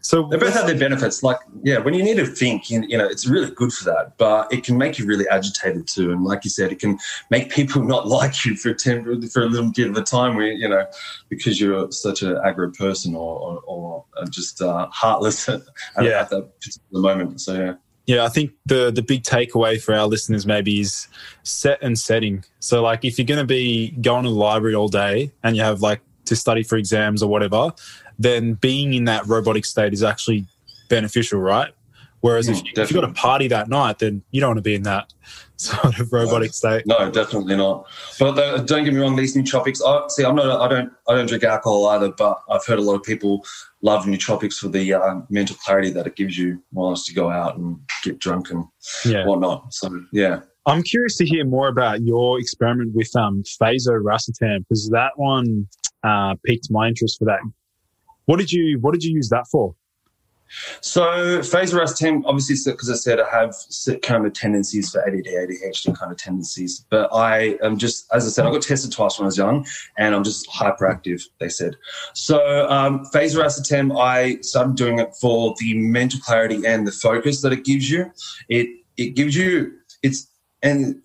[0.00, 1.22] So They both have their benefits.
[1.22, 4.16] Like, yeah, when you need to think, you, you know, it's really good for that.
[4.18, 6.12] But it can make you really agitated too.
[6.12, 6.98] And like you said, it can
[7.30, 10.36] make people not like you for a temp- for a little bit of a time,
[10.36, 10.86] where you know,
[11.28, 15.60] because you're such an aggro person or or, or just uh, heartless at,
[16.00, 16.20] Yeah.
[16.20, 17.40] at that particular moment.
[17.40, 17.74] So yeah,
[18.06, 21.08] Yeah, I think the the big takeaway for our listeners maybe is
[21.42, 22.44] set and setting.
[22.60, 25.62] So like if you're going to be going to the library all day and you
[25.62, 27.72] have like to study for exams or whatever,
[28.18, 30.46] then being in that robotic state is actually
[30.88, 31.72] beneficial, right?
[32.20, 34.58] Whereas mm, if, you, if you've got a party that night, then you don't want
[34.58, 35.12] to be in that
[35.56, 36.86] sort of robotic no, state.
[36.86, 37.86] No, definitely not.
[38.18, 39.80] But the, don't get me wrong; these nootropics.
[39.86, 40.24] I see.
[40.24, 40.60] I'm not.
[40.60, 40.92] I don't.
[41.08, 42.10] I don't drink alcohol either.
[42.10, 43.44] But I've heard a lot of people
[43.82, 47.56] love nootropics for the uh, mental clarity that it gives you, whilst to go out
[47.56, 48.64] and get drunk and
[49.04, 49.24] yeah.
[49.24, 49.72] whatnot.
[49.72, 50.40] So yeah.
[50.66, 55.66] I'm curious to hear more about your experiment with um, fasoracetam because that one
[56.04, 57.40] uh, piqued my interest for that
[58.28, 59.74] what did you What did you use that for?
[60.82, 61.02] So
[61.40, 63.54] fasoracetam, obviously, because I said I have
[64.02, 66.84] kind of tendencies for ADD, ADHD kind of tendencies.
[66.90, 69.66] But I am just, as I said, I got tested twice when I was young,
[69.96, 71.22] and I'm just hyperactive.
[71.38, 71.76] They said.
[72.12, 77.52] So um, fasoracetam, I started doing it for the mental clarity and the focus that
[77.52, 78.12] it gives you.
[78.50, 80.28] It it gives you it's
[80.62, 81.00] and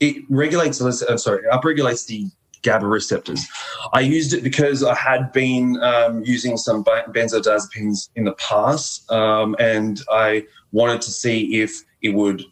[0.00, 0.80] it regulates.
[0.80, 2.28] uh, sorry, upregulates the
[2.62, 3.46] GABA receptors.
[3.92, 9.56] I used it because I had been um, using some benzodiazepines in the past, um,
[9.58, 12.42] and I wanted to see if it would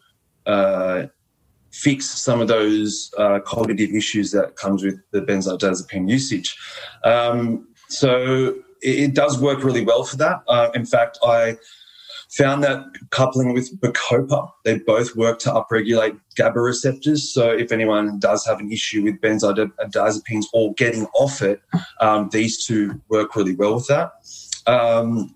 [0.47, 1.07] uh,
[1.73, 6.57] fix some of those uh, cognitive issues that comes with the benzodiazepine usage.
[7.05, 10.43] Um, so it, it does work really well for that.
[10.49, 11.57] Uh, in fact, I
[12.37, 17.33] found that coupling with Bacopa, they both work to upregulate GABA receptors.
[17.33, 21.61] So if anyone does have an issue with benzodiazepines or getting off it,
[22.01, 24.13] um, these two work really well with that.
[24.67, 25.35] Um,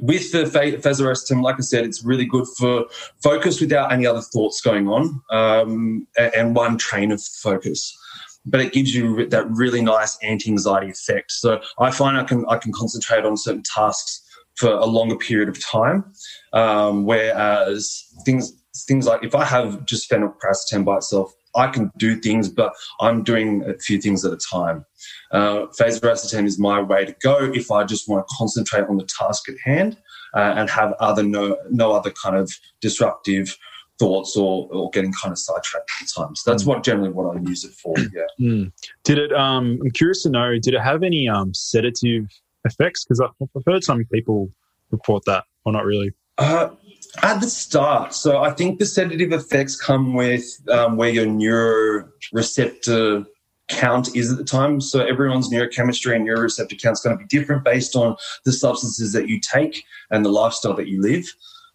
[0.00, 2.86] with the fasoracetam, like I said, it's really good for
[3.22, 7.96] focus without any other thoughts going on um, and one train of focus.
[8.44, 11.32] But it gives you that really nice anti-anxiety effect.
[11.32, 14.23] So I find I can I can concentrate on certain tasks
[14.56, 16.04] for a longer period of time.
[16.52, 18.52] Um, whereas things
[18.88, 23.22] things like if I have just phenylpiracetam by itself, I can do things, but I'm
[23.22, 24.84] doing a few things at a time.
[25.30, 29.08] Uh, fasoracetam is my way to go if I just want to concentrate on the
[29.18, 29.96] task at hand
[30.34, 33.56] uh, and have other no no other kind of disruptive
[33.98, 36.34] thoughts or, or getting kind of sidetracked at the time.
[36.34, 37.94] So that's what generally what I use it for.
[37.98, 38.22] Yeah.
[38.40, 38.72] Mm.
[39.04, 39.32] Did it?
[39.32, 40.58] Um, I'm curious to know.
[40.60, 42.26] Did it have any um, sedative
[42.64, 43.04] effects?
[43.04, 43.30] Because I've
[43.66, 44.50] heard some people
[44.90, 46.12] report that, or not really.
[46.38, 46.70] Uh,
[47.22, 53.24] at the start, so I think the sedative effects come with um, where your neuroreceptor
[53.68, 54.80] count is at the time.
[54.80, 59.12] So everyone's neurochemistry and neuroreceptor count is going to be different based on the substances
[59.12, 61.24] that you take and the lifestyle that you live.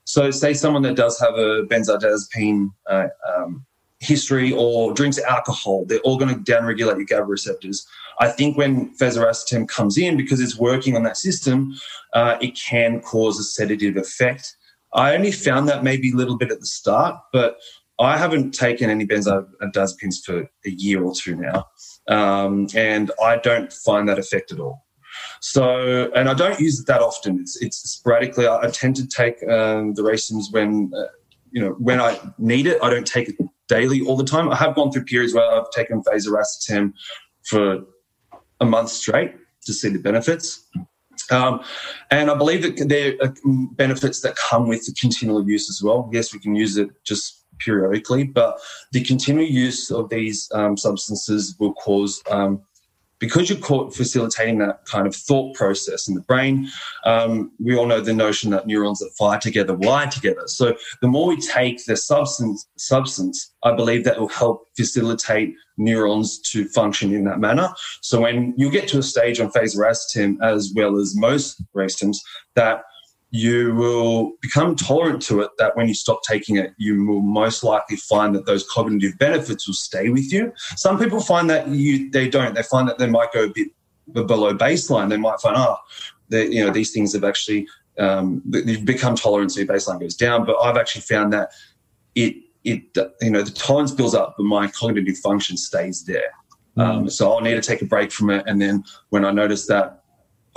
[0.04, 3.66] So, say someone that does have a benzodiazepine uh, um,
[4.00, 7.86] history or drinks alcohol, they're all going to downregulate your GABA receptors.
[8.20, 11.74] I think when fasoracetam comes in, because it's working on that system,
[12.14, 14.56] uh, it can cause a sedative effect.
[14.94, 17.58] I only found that maybe a little bit at the start, but
[18.00, 21.68] I haven't taken any benzodiazepines for a year or two now,
[22.08, 24.86] um, and I don't find that effect at all.
[25.42, 27.40] So, and I don't use it that often.
[27.40, 28.48] It's, it's sporadically.
[28.48, 31.08] I, I tend to take um, the racins when, uh,
[31.52, 32.82] you know, when I need it.
[32.82, 33.36] I don't take it
[33.70, 34.50] daily all the time.
[34.50, 36.94] I have gone through periods where I've taken fasoracetam
[37.46, 37.80] for
[38.60, 39.34] a month straight
[39.66, 40.68] to see the benefits.
[41.32, 41.62] Um,
[42.12, 43.34] and I believe that there are
[43.74, 46.10] benefits that come with the continual use as well.
[46.12, 48.58] Yes, we can use it just periodically, but
[48.92, 52.62] the continual use of these um, substances will cause, um,
[53.20, 56.70] because you're caught facilitating that kind of thought process in the brain.
[57.06, 60.44] Um, we all know the notion that neurons that fire together wire together.
[60.48, 66.40] So the more we take the substance, substance, I believe that will help facilitate neurons
[66.52, 67.70] to function in that manner.
[68.02, 72.18] So when you get to a stage on fasoracetam, as well as most racetams,
[72.56, 72.84] that
[73.32, 77.64] you will become tolerant to it that when you stop taking it, you will most
[77.64, 80.52] likely find that those cognitive benefits will stay with you.
[80.76, 82.56] Some people find that you they don't.
[82.56, 83.70] They find that they might go a bit
[84.14, 85.10] below baseline.
[85.10, 85.78] They might find, oh,
[86.32, 87.68] you know, these things have actually
[88.00, 90.46] um, you've become tolerant, so your baseline goes down.
[90.46, 91.52] But I've actually found that
[92.16, 92.82] it it
[93.22, 96.32] you know the tolerance builds up, but my cognitive function stays there.
[96.78, 96.84] Mm.
[96.84, 99.68] Um, so I'll need to take a break from it, and then when I notice
[99.68, 99.99] that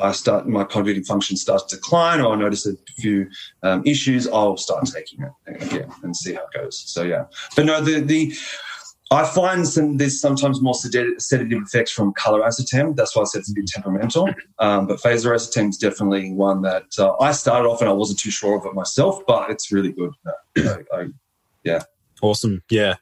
[0.02, 3.28] I start my cognitive function starts to decline, or I notice a few
[3.62, 6.82] um, issues, I'll start taking it again and see how it goes.
[6.86, 7.24] So yeah,
[7.56, 8.34] but no, the the
[9.12, 12.96] I find some there's sometimes more sedative, effects from coluracetam.
[12.96, 14.28] That's why I said it's a bit temperamental.
[14.58, 18.30] Um, but fasoracetam is definitely one that uh, I started off and I wasn't too
[18.30, 20.12] sure of it myself, but it's really good.
[20.56, 21.06] I, I,
[21.62, 21.82] yeah.
[22.22, 22.62] Awesome.
[22.70, 22.94] Yeah.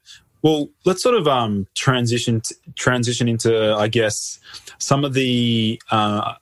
[0.43, 4.41] Well, let's sort of um, transition t- transition into, I guess,
[4.79, 6.35] some of the uh,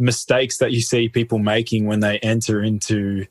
[0.00, 3.26] mistakes that you see people making when they enter into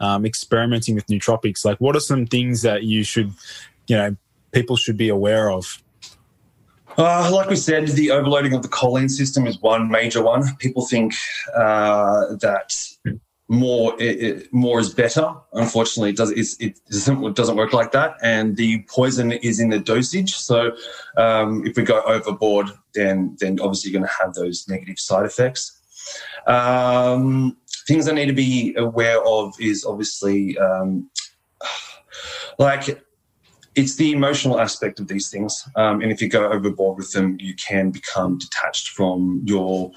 [0.00, 1.64] um, experimenting with nootropics?
[1.64, 3.32] Like, what are some things that you should,
[3.86, 4.16] you know,
[4.52, 5.82] people should be aware of?
[6.98, 10.44] Uh, like we said, the overloading of the choline system is one major one.
[10.56, 11.14] People think
[11.56, 12.74] uh, that
[13.48, 15.32] more it, it, more is better.
[15.52, 19.78] Unfortunately, it does it doesn't, doesn't work like that, and the poison is in the
[19.78, 20.34] dosage.
[20.34, 20.72] So,
[21.16, 25.24] um, if we go overboard, then then obviously you're going to have those negative side
[25.24, 25.81] effects.
[26.46, 31.10] Um, things I need to be aware of is obviously um,
[32.58, 33.02] like
[33.74, 35.66] it's the emotional aspect of these things.
[35.76, 39.92] Um, and if you go overboard with them, you can become detached from your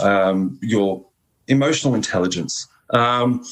[0.00, 1.04] um, your
[1.46, 2.66] emotional intelligence.
[2.90, 3.44] Um,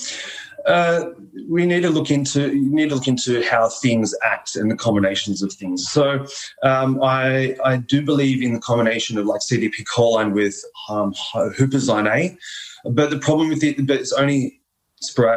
[0.69, 1.11] uh,
[1.49, 5.43] we need to look into need to look into how things act and the combinations
[5.43, 5.89] of things.
[5.91, 6.27] So
[6.63, 12.09] um, I I do believe in the combination of like CDP choline with um, huperzine
[12.15, 12.37] A,
[12.91, 14.61] but the problem with it, but it's only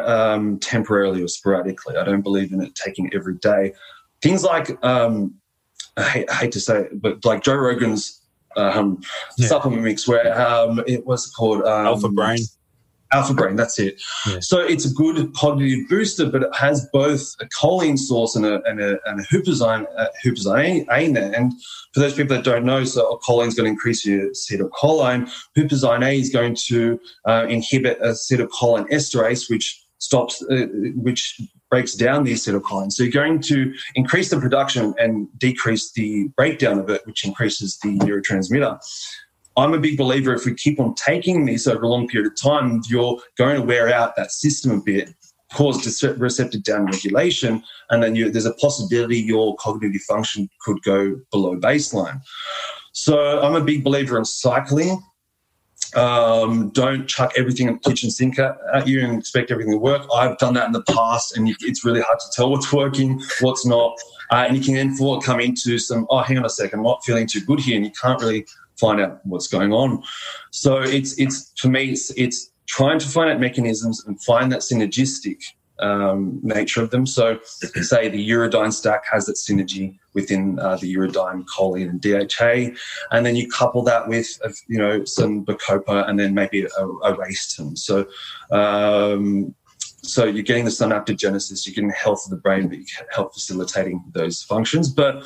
[0.04, 1.96] um, temporarily or sporadically.
[1.96, 3.72] I don't believe in it taking it every day.
[4.20, 5.34] Things like um,
[5.96, 8.22] I, hate, I hate to say it, but like Joe Rogan's
[8.56, 9.00] um,
[9.38, 9.48] yeah.
[9.48, 12.40] supplement mix where um, it was called um, Alpha Brain.
[13.12, 14.00] Alpha Brain, that's it.
[14.26, 14.40] Yeah.
[14.40, 18.62] So it's a good cognitive booster, but it has both a choline source and a,
[18.64, 21.32] and a, and a huperzine, uh, huperzine A in there.
[21.32, 21.52] And
[21.92, 25.30] for those people that don't know, so choline is going to increase your acetylcholine.
[25.56, 31.40] Huperzine A is going to uh, inhibit acetylcholine esterase, which stops, uh, which
[31.70, 32.92] breaks down the acetylcholine.
[32.92, 37.78] So you're going to increase the production and decrease the breakdown of it, which increases
[37.82, 38.78] the neurotransmitter.
[39.56, 42.40] I'm a big believer if we keep on taking this over a long period of
[42.40, 45.14] time, you're going to wear out that system a bit,
[45.52, 51.56] cause receptor downregulation, and then you, there's a possibility your cognitive function could go below
[51.56, 52.20] baseline.
[52.92, 55.02] So I'm a big believer in cycling.
[55.94, 60.06] Um, don't chuck everything in the kitchen sink at you and expect everything to work.
[60.14, 63.66] I've done that in the past, and it's really hard to tell what's working, what's
[63.66, 63.94] not.
[64.30, 67.04] Uh, and you can then come into some, oh, hang on a second, I'm not
[67.04, 67.76] feeling too good here.
[67.76, 68.46] And you can't really
[68.82, 70.02] find out what's going on.
[70.50, 74.60] So it's it's for me it's, it's trying to find out mechanisms and find that
[74.60, 75.38] synergistic
[75.82, 77.06] um, nature of them.
[77.06, 82.76] So, say the uridine stack has that synergy within uh, the uridine, choline, and DHA,
[83.10, 86.84] and then you couple that with uh, you know some bacopa and then maybe a,
[87.08, 87.78] a racetams.
[87.78, 88.06] So.
[88.50, 89.54] Um,
[90.04, 93.06] so you're getting the synaptogenesis, you're getting the health of the brain, but you can
[93.12, 94.90] help facilitating those functions.
[94.90, 95.22] But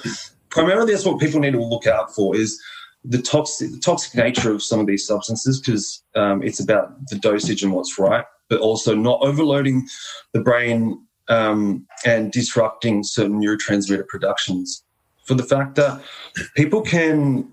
[0.51, 2.61] primarily, that's what people need to look out for is
[3.09, 7.17] the toxic, the toxic nature of some of these substances because um, it's about the
[7.17, 9.87] dosage and what's right, but also not overloading
[10.33, 14.83] the brain um, and disrupting certain neurotransmitter productions.
[15.25, 16.03] For the fact that
[16.55, 17.51] people can,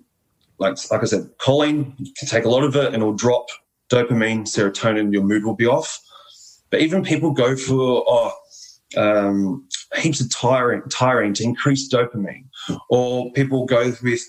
[0.60, 3.48] like like I said, choline you can take a lot of it and it'll drop
[3.92, 6.00] dopamine, serotonin, your mood will be off.
[6.70, 8.34] But even people go for oh,
[8.98, 12.46] um, heaps of tyrosine, tyrosine to increase dopamine,
[12.90, 14.24] or people go with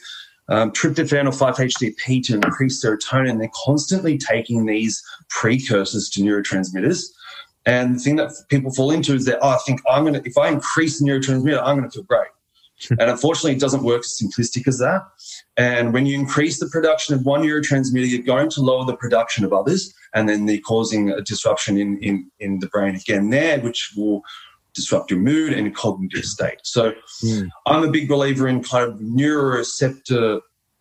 [0.48, 3.38] um, tryptophan or 5-HTP to increase serotonin.
[3.38, 7.06] They're constantly taking these precursors to neurotransmitters.
[7.66, 10.28] And the thing that people fall into is that, oh, I think I'm going to,
[10.28, 12.28] if I increase the neurotransmitter, I'm going to feel great.
[12.90, 15.02] and unfortunately, it doesn't work as simplistic as that.
[15.56, 19.44] And when you increase the production of one neurotransmitter, you're going to lower the production
[19.44, 23.60] of others, and then they're causing a disruption in, in, in the brain again there,
[23.60, 24.22] which will
[24.74, 26.58] disrupt your mood and cognitive state.
[26.62, 27.48] So mm.
[27.66, 30.40] I'm a big believer in kind of neuroreceptor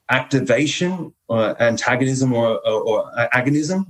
[0.10, 3.86] activation or antagonism or, or, or agonism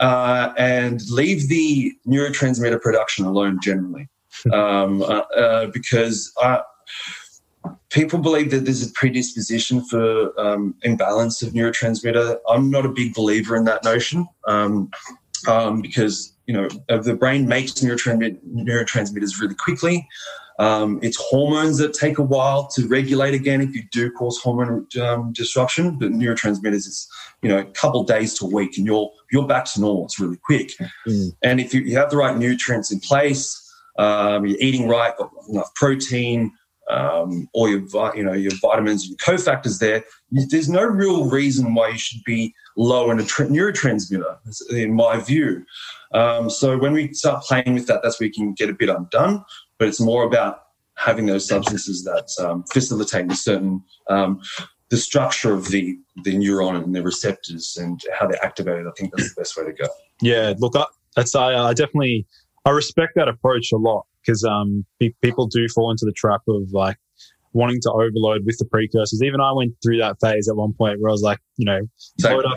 [0.00, 4.08] uh, and leave the neurotransmitter production alone generally.
[4.52, 6.62] um, uh, uh, because I,
[7.90, 12.38] people believe that there's a predisposition for um, imbalance of neurotransmitter.
[12.48, 14.90] I'm not a big believer in that notion um,
[15.46, 20.08] um, because you know the brain makes neurotransmitters really quickly.
[20.58, 24.88] Um, it's hormones that take a while to regulate again if you do cause hormone
[25.00, 25.98] um, disruption.
[25.98, 27.08] But neurotransmitters, it's
[27.42, 30.06] you know a couple days to a week, and you're you're back to normal.
[30.06, 30.72] It's really quick.
[31.06, 31.32] Mm.
[31.44, 33.62] And if you, you, have the right nutrients in place,
[33.98, 36.52] um, you're eating right, got enough protein,
[36.90, 37.80] um, or your
[38.14, 40.04] you know your vitamins and cofactors there.
[40.30, 44.36] There's no real reason why you should be low in a tra- neurotransmitter,
[44.70, 45.64] in my view.
[46.12, 48.88] Um, so when we start playing with that, that's where you can get a bit
[48.88, 49.44] undone
[49.78, 50.62] but it's more about
[50.96, 54.40] having those substances that um, facilitate a certain um,
[54.90, 58.86] the structure of the the neuron and the receptors and how they're activated.
[58.86, 59.88] I think that's the best way to go.
[60.20, 60.84] Yeah, look, I,
[61.14, 62.26] that's I, I definitely
[62.64, 66.42] I respect that approach a lot because um, pe- people do fall into the trap
[66.48, 66.98] of like
[67.54, 69.22] wanting to overload with the precursors.
[69.22, 71.80] Even I went through that phase at one point where I was like, you know,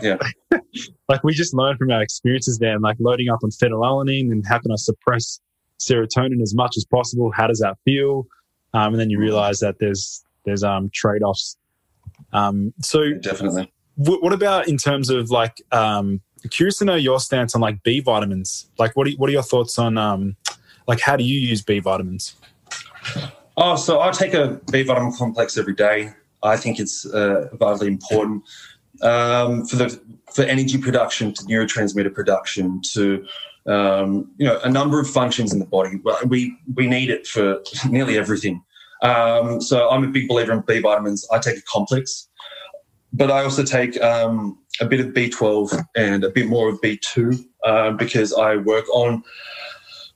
[0.02, 0.60] yeah.
[1.08, 4.44] like we just learned from our experiences there, and like loading up on phenylalanine and
[4.46, 5.40] how can I suppress
[5.80, 7.32] serotonin as much as possible.
[7.34, 8.26] How does that feel?
[8.74, 11.56] Um, and then you realize that there's there's um, trade offs.
[12.34, 13.72] Um, so definitely.
[13.98, 15.62] W- what about in terms of like?
[15.72, 16.20] Um,
[16.50, 18.68] curious to know your stance on like B vitamins.
[18.78, 20.36] Like, what are, what are your thoughts on um,
[20.86, 22.34] like how do you use B vitamins?
[23.56, 26.12] Oh, so I take a B vitamin complex every day.
[26.42, 28.42] I think it's uh, vitally important
[29.02, 30.00] um, for the
[30.32, 33.26] for energy production, to neurotransmitter production, to
[33.66, 36.00] um, you know, a number of functions in the body.
[36.26, 38.62] We we need it for nearly everything.
[39.02, 41.26] Um, so I'm a big believer in B vitamins.
[41.30, 42.28] I take a complex,
[43.12, 47.44] but I also take um, a bit of B12 and a bit more of B2
[47.64, 49.22] uh, because I work on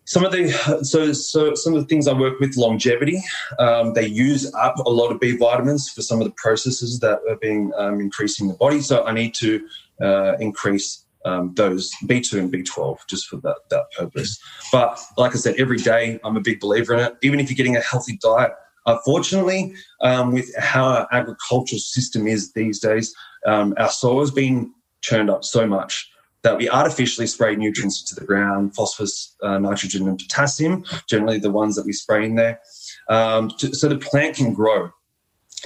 [0.07, 0.49] some of the
[0.83, 3.21] so so some of the things I work with longevity.
[3.59, 7.21] Um, they use up a lot of B vitamins for some of the processes that
[7.29, 8.81] are being um, increasing the body.
[8.81, 9.67] So I need to
[10.01, 14.39] uh, increase um, those B2 and B12 just for that, that purpose.
[14.71, 17.17] But like I said, every day I'm a big believer in it.
[17.23, 18.53] Even if you're getting a healthy diet,
[18.87, 23.13] unfortunately, um, with how our agricultural system is these days,
[23.45, 26.09] um, our soil has been churned up so much
[26.47, 31.51] that we artificially spray nutrients into the ground, phosphorus, uh, nitrogen, and potassium, generally the
[31.51, 32.61] ones that we spray in there,
[33.09, 34.89] um, to, so the plant can grow.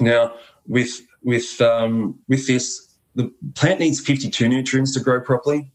[0.01, 0.33] Now,
[0.67, 5.71] with with um, with this, the plant needs 52 nutrients to grow properly.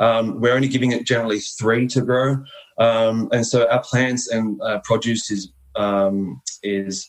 [0.00, 2.42] Um, we're only giving it generally three to grow,
[2.78, 7.08] um, and so our plants and uh, produce is um, is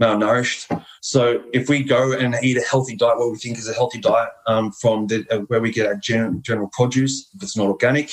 [0.00, 0.84] malnourished.
[1.00, 4.00] So if we go and eat a healthy diet, what we think is a healthy
[4.00, 7.68] diet um, from the, uh, where we get our gen- general produce, if it's not
[7.68, 8.12] organic,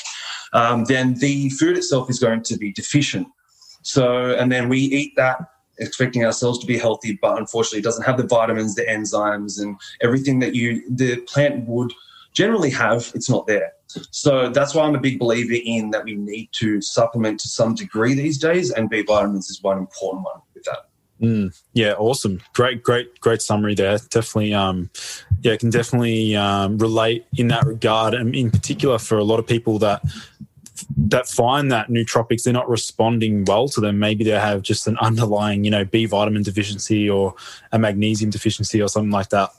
[0.53, 3.27] um, then the food itself is going to be deficient.
[3.81, 5.39] So and then we eat that
[5.79, 9.75] expecting ourselves to be healthy, but unfortunately it doesn't have the vitamins, the enzymes, and
[10.01, 11.91] everything that you the plant would
[12.33, 13.11] generally have.
[13.13, 13.73] It's not there.
[14.11, 17.75] So that's why I'm a big believer in that we need to supplement to some
[17.75, 20.41] degree these days, and B vitamins is one important one.
[21.21, 22.41] Mm, yeah, awesome.
[22.53, 23.97] Great, great, great summary there.
[24.09, 24.89] Definitely, um,
[25.41, 29.47] yeah, can definitely um, relate in that regard, and in particular for a lot of
[29.47, 30.01] people that
[30.97, 33.99] that find that nootropics they're not responding well to them.
[33.99, 37.35] Maybe they have just an underlying, you know, B vitamin deficiency or
[37.71, 39.51] a magnesium deficiency or something like that.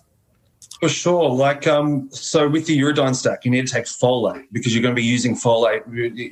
[0.81, 1.31] For sure.
[1.31, 4.95] Like, um, so with the uridine stack, you need to take folate because you're going
[4.95, 5.83] to be using folate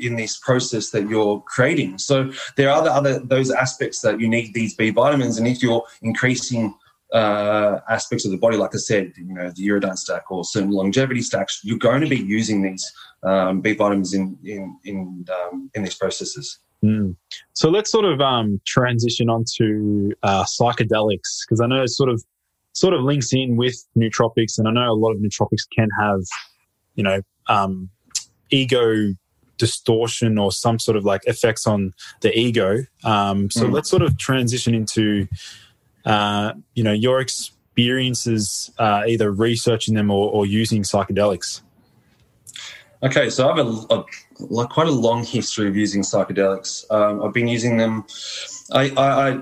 [0.00, 1.98] in this process that you're creating.
[1.98, 5.62] So there are the other those aspects that you need these B vitamins, and if
[5.62, 6.74] you're increasing
[7.12, 10.70] uh, aspects of the body, like I said, you know, the uridine stack or certain
[10.70, 12.90] longevity stacks, you're going to be using these
[13.22, 16.58] um, B vitamins in in in, um, in these processes.
[16.84, 17.14] Mm.
[17.52, 22.24] So let's sort of um, transition onto uh, psychedelics because I know sort of
[22.72, 26.20] sort of links in with nootropics, and I know a lot of nootropics can have,
[26.94, 27.90] you know, um,
[28.50, 29.14] ego
[29.58, 32.84] distortion or some sort of like effects on the ego.
[33.04, 33.72] Um, so mm.
[33.72, 35.28] let's sort of transition into
[36.04, 41.62] uh, you know, your experiences uh, either researching them or, or, using psychedelics?
[43.02, 44.04] Okay, so I have a, a
[44.40, 46.84] like quite a long history of using psychedelics.
[46.90, 48.04] Um, I've been using them.
[48.72, 49.40] I, I, I,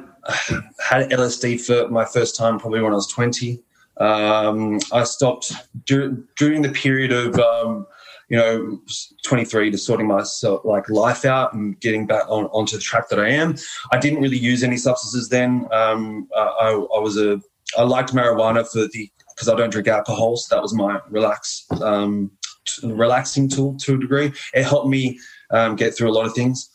[0.80, 3.62] had LSD for my first time probably when I was 20.
[3.98, 5.52] Um, I stopped
[5.84, 7.86] dur- during the period of um,
[8.30, 8.80] you know,
[9.24, 13.18] 23 to sorting myself like life out and getting back on onto the track that
[13.18, 13.56] I am.
[13.92, 15.66] I didn't really use any substances then.
[15.72, 17.40] Um, I, I, was a
[17.76, 21.66] I liked marijuana for the because I don't drink alcohol, so that was my relax
[21.82, 22.30] um,
[22.66, 24.32] t- relaxing tool to a degree.
[24.54, 25.18] It helped me
[25.50, 26.69] um, get through a lot of things.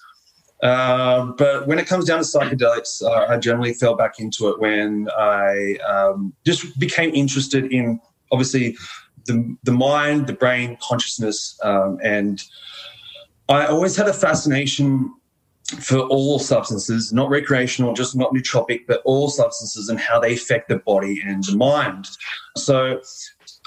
[0.63, 4.59] Uh, but when it comes down to psychedelics, uh, I generally fell back into it
[4.59, 7.99] when I um, just became interested in
[8.31, 8.77] obviously
[9.25, 12.41] the, the mind, the brain, consciousness, um, and
[13.49, 15.13] I always had a fascination
[15.79, 20.69] for all substances, not recreational, just not nootropic, but all substances and how they affect
[20.69, 22.07] the body and the mind.
[22.55, 23.01] So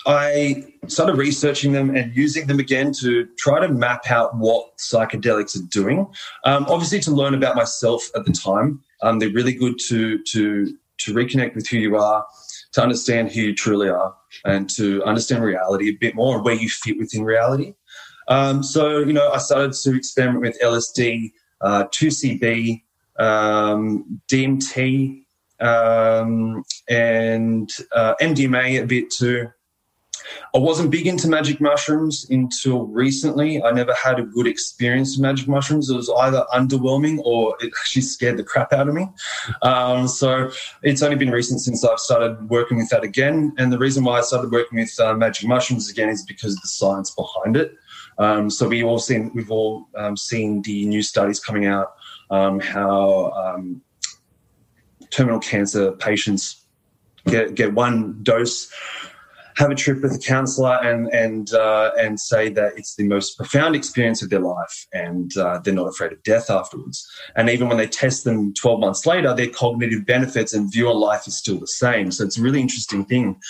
[0.08, 5.54] I started researching them and using them again to try to map out what psychedelics
[5.54, 6.06] are doing.
[6.44, 10.74] Um, obviously, to learn about myself at the time, um, they're really good to to
[11.00, 12.26] to reconnect with who you are,
[12.72, 16.54] to understand who you truly are, and to understand reality a bit more and where
[16.54, 17.74] you fit within reality.
[18.28, 22.82] Um, so, you know, I started to experiment with LSD, uh, 2CB,
[23.18, 25.24] um, DMT,
[25.60, 29.48] um, and uh, MDMA a bit too.
[30.54, 33.62] I wasn't big into magic mushrooms until recently.
[33.62, 35.90] I never had a good experience with magic mushrooms.
[35.90, 39.08] It was either underwhelming or it actually scared the crap out of me.
[39.62, 40.50] Um, so
[40.82, 43.52] it's only been recent since I've started working with that again.
[43.58, 46.60] And the reason why I started working with uh, magic mushrooms again is because of
[46.62, 47.74] the science behind it.
[48.18, 51.94] Um, so we all seen we've all um, seen the new studies coming out
[52.30, 53.80] um, how um,
[55.10, 56.64] terminal cancer patients
[57.26, 58.72] get get one dose
[59.58, 63.36] have a trip with a counselor and and uh, and say that it's the most
[63.36, 67.04] profound experience of their life, and uh, they're not afraid of death afterwards.
[67.34, 70.96] And even when they test them 12 months later, their cognitive benefits and view on
[70.96, 72.12] life is still the same.
[72.12, 73.40] So it's a really interesting thing.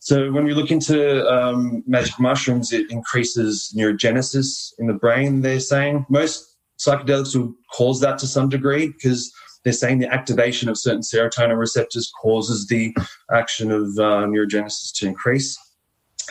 [0.00, 5.40] So when we look into um, magic mushrooms, it increases neurogenesis in the brain.
[5.40, 9.32] They're saying most psychedelics will cause that to some degree because
[9.64, 12.94] they're saying the activation of certain serotonin receptors causes the
[13.32, 15.58] action of uh, neurogenesis to increase.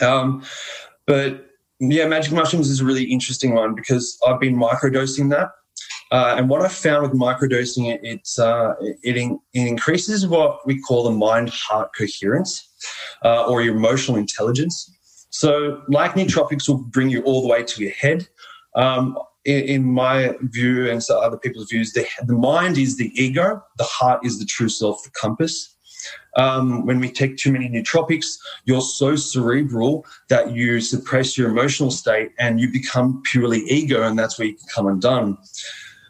[0.00, 0.42] Um,
[1.06, 1.46] but
[1.80, 5.50] yeah, magic mushrooms is a really interesting one because I've been microdosing that.
[6.12, 10.64] Uh, and what I found with microdosing it, it's, uh, it, in, it, increases what
[10.66, 12.68] we call the mind heart coherence
[13.24, 15.26] uh, or your emotional intelligence.
[15.30, 18.28] So, like nootropics will bring you all the way to your head.
[18.76, 23.12] Um, in, in, my view and so other people's views, the, the mind is the
[23.20, 25.74] ego, the heart is the true self, the compass.
[26.36, 31.90] Um, when we take too many nootropics, you're so cerebral that you suppress your emotional
[31.90, 35.38] state and you become purely ego, and that's where you can come undone.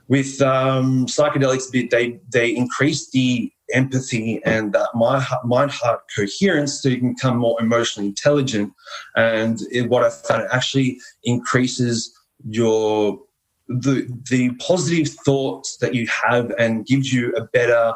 [0.08, 6.98] With um, psychedelics, they they increase the empathy and that mind heart coherence so you
[6.98, 8.72] can become more emotionally intelligent.
[9.16, 12.12] And it, what I found actually increases
[12.48, 13.20] your
[13.68, 17.94] the the positive thoughts that you have and gives you a better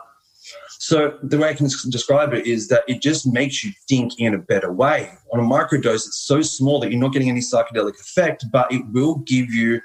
[0.81, 4.33] so the way I can describe it is that it just makes you think in
[4.33, 5.11] a better way.
[5.33, 8.87] On a microdose, it's so small that you're not getting any psychedelic effect, but it
[8.93, 9.81] will give you,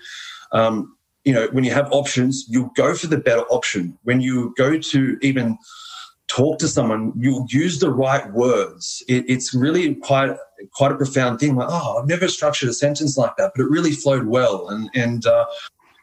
[0.52, 0.96] um,
[1.26, 3.98] you know, when you have options, you'll go for the better option.
[4.04, 5.58] When you go to even
[6.28, 9.04] talk to someone, you'll use the right words.
[9.08, 10.36] It, it's really quite
[10.74, 11.56] quite a profound thing.
[11.56, 14.90] Like, oh, I've never structured a sentence like that, but it really flowed well, and
[14.96, 15.46] and uh,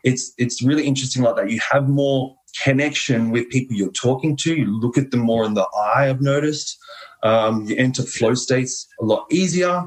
[0.05, 1.51] it's it's really interesting like that.
[1.51, 4.55] You have more connection with people you're talking to.
[4.55, 6.09] You look at them more in the eye.
[6.09, 6.79] I've noticed.
[7.23, 9.85] Um, you enter flow states a lot easier,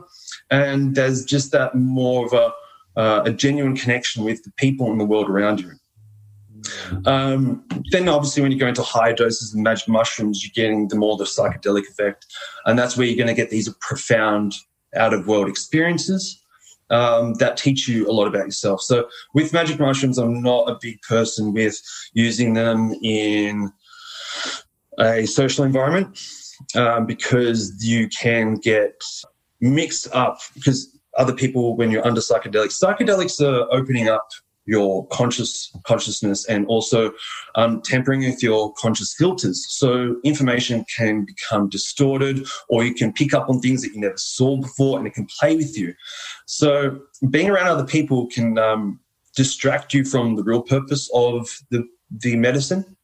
[0.51, 2.51] and there's just that more of a
[2.95, 5.71] uh, a genuine connection with the people in the world around you.
[7.05, 10.95] Um, then, obviously, when you go into higher doses of magic mushrooms, you're getting the
[10.95, 12.25] more the psychedelic effect,
[12.65, 14.55] and that's where you're going to get these profound
[14.95, 16.43] out of world experiences
[16.89, 18.81] um, that teach you a lot about yourself.
[18.81, 21.81] So, with magic mushrooms, I'm not a big person with
[22.13, 23.71] using them in
[24.99, 26.19] a social environment
[26.75, 29.03] um, because you can get
[29.59, 34.27] mixed up because other people when you're under psychedelics psychedelics are opening up
[34.65, 37.11] your conscious consciousness and also
[37.55, 39.65] um, tampering with your conscious filters.
[39.69, 44.17] So information can become distorted, or you can pick up on things that you never
[44.17, 45.93] saw before, and it can play with you.
[46.45, 46.99] So
[47.29, 48.99] being around other people can um,
[49.35, 51.87] distract you from the real purpose of the
[52.19, 52.95] the medicine.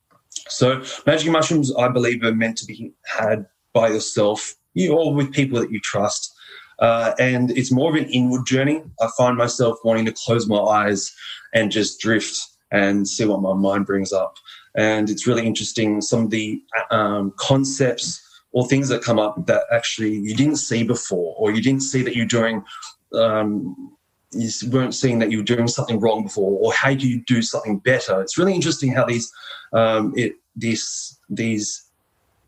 [0.48, 5.32] So magic mushrooms, I believe, are meant to be had by yourself, you or with
[5.32, 6.34] people that you trust.
[6.80, 8.84] Uh, and it's more of an inward journey.
[9.02, 11.14] I find myself wanting to close my eyes
[11.54, 12.40] and just drift
[12.72, 14.38] and see what my mind brings up.
[14.76, 16.62] And it's really interesting some of the
[16.92, 21.62] um, concepts or things that come up that actually you didn't see before, or you
[21.62, 22.64] didn't see that you're doing.
[23.14, 23.96] Um,
[24.32, 27.42] you weren't seeing that you were doing something wrong before, or how do you do
[27.42, 28.22] something better?
[28.22, 29.32] It's really interesting how these
[29.74, 31.89] um, it these these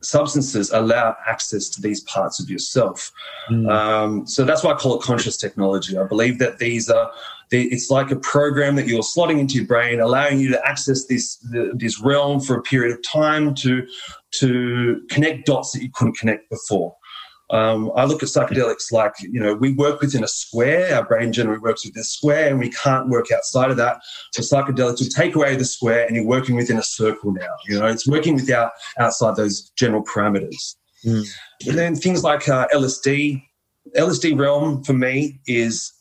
[0.01, 3.11] substances allow access to these parts of yourself.
[3.49, 3.69] Mm.
[3.71, 5.97] Um, so that's why I call it conscious technology.
[5.97, 7.11] I believe that these are
[7.51, 11.37] It's like a program that you're slotting into your brain, allowing you to access this
[11.75, 13.85] this realm for a period of time to
[14.39, 16.95] to connect dots that you couldn't connect before.
[17.51, 20.95] Um, I look at psychedelics like, you know, we work within a square.
[20.95, 24.01] Our brain generally works within a square and we can't work outside of that.
[24.31, 27.55] So psychedelics will take away the square and you're working within a circle now.
[27.67, 30.75] You know, it's working without outside those general parameters.
[31.05, 31.27] Mm.
[31.67, 33.43] And then things like uh, LSD.
[33.97, 35.91] LSD realm for me is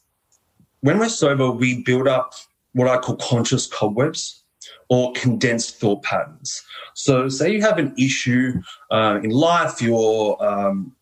[0.80, 2.34] when we're sober, we build up
[2.72, 4.44] what I call conscious cobwebs
[4.88, 6.62] or condensed thought patterns.
[6.94, 10.94] So, say you have an issue uh, in life, you're um,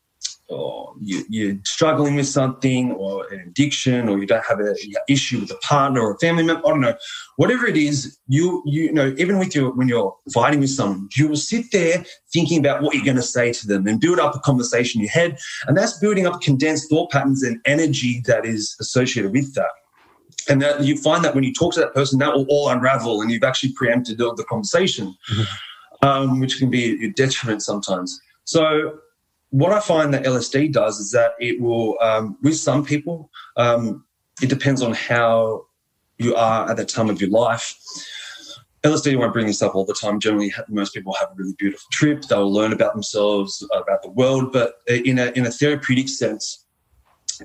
[0.48, 4.74] or you, are struggling with something or an addiction or you don't have an
[5.08, 6.94] issue with a partner or a family member i don't know.
[7.36, 11.28] Whatever it is you you know even with your when you're fighting with someone you
[11.28, 14.34] will sit there thinking about what you're going to say to them and build up
[14.34, 15.38] a conversation in your head.
[15.66, 19.70] And that's building up condensed thought patterns and energy that is associated with that.
[20.48, 23.20] And that you find that when you talk to that person that will all unravel
[23.20, 26.06] and you've actually preempted the, the conversation mm-hmm.
[26.06, 28.18] um, which can be a detriment sometimes.
[28.44, 28.98] So
[29.50, 34.04] what I find that LSD does is that it will, um, with some people, um,
[34.42, 35.64] it depends on how
[36.18, 37.74] you are at that time of your life.
[38.84, 40.20] LSD won't bring this up all the time.
[40.20, 42.22] Generally, most people have a really beautiful trip.
[42.22, 46.64] They'll learn about themselves, about the world, but in a in a therapeutic sense,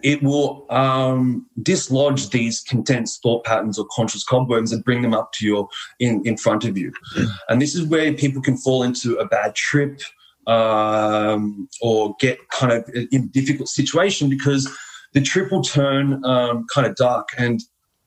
[0.03, 5.31] it will um, dislodge these condensed thought patterns or conscious cobwebs and bring them up
[5.33, 5.67] to your
[5.99, 6.91] in in front of you.
[7.15, 7.27] Mm.
[7.49, 10.01] And this is where people can fall into a bad trip
[10.47, 14.69] um, or get kind of in difficult situation because
[15.13, 17.29] the trip will turn um, kind of dark.
[17.37, 17.61] And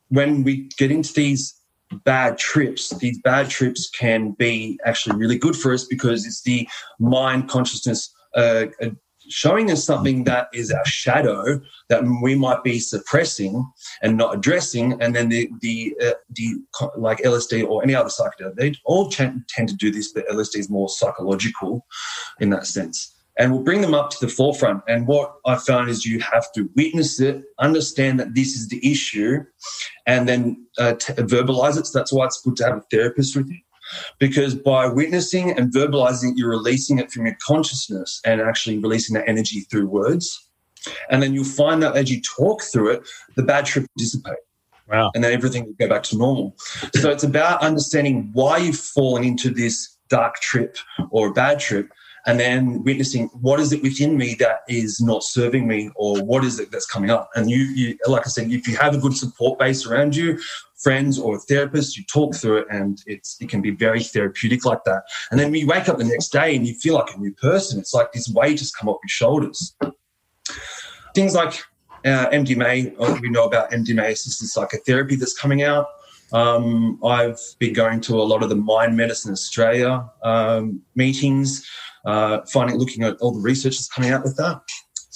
[0.09, 1.55] when we get into these
[2.05, 6.69] bad trips, these bad trips can be actually really good for us because it's the
[6.99, 8.67] mind consciousness uh,
[9.29, 13.65] showing us something that is our shadow that we might be suppressing
[14.03, 15.01] and not addressing.
[15.01, 16.57] And then the the uh, the
[16.97, 20.71] like LSD or any other psychedelic they all tend, to do this but LSD is
[20.71, 21.87] more psychological
[22.41, 23.13] in that sense.
[23.39, 24.83] And we'll bring them up to the forefront.
[24.89, 28.81] And what I found is you have to witness it understand that this is the
[28.91, 29.45] issue
[30.07, 31.87] and then uh, t- verbalize it.
[31.87, 33.59] So that's why it's good to have a therapist with you
[34.19, 39.29] because by witnessing and verbalizing, you're releasing it from your consciousness and actually releasing that
[39.29, 40.49] energy through words.
[41.11, 44.39] And then you'll find that as you talk through it, the bad trip will dissipate.
[44.89, 45.11] Wow.
[45.15, 46.55] And then everything will go back to normal.
[46.95, 50.77] So it's about understanding why you've fallen into this dark trip
[51.11, 51.91] or a bad trip
[52.27, 56.45] and then witnessing what is it within me that is not serving me or what
[56.45, 58.99] is it that's coming up and you, you like i said if you have a
[58.99, 60.39] good support base around you
[60.77, 64.65] friends or a therapist, you talk through it and it's it can be very therapeutic
[64.65, 65.03] like that.
[65.31, 67.79] And then you wake up the next day and you feel like a new person,
[67.79, 69.75] it's like this weight has come off your shoulders.
[71.15, 71.63] Things like
[72.05, 75.87] uh, MDMA, we know about MDMA assisted psychotherapy that's coming out.
[76.33, 81.67] Um, I've been going to a lot of the Mind Medicine Australia um, meetings,
[82.05, 84.61] uh, finding, looking at all the research that's coming out with that.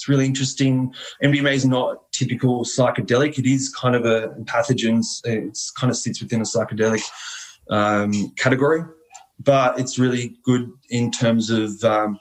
[0.01, 0.95] It's really interesting.
[1.23, 3.37] MDMA is not typical psychedelic.
[3.37, 5.03] It is kind of a pathogen.
[5.25, 7.03] It kind of sits within a psychedelic
[7.69, 8.81] um, category,
[9.39, 12.19] but it's really good in terms of um,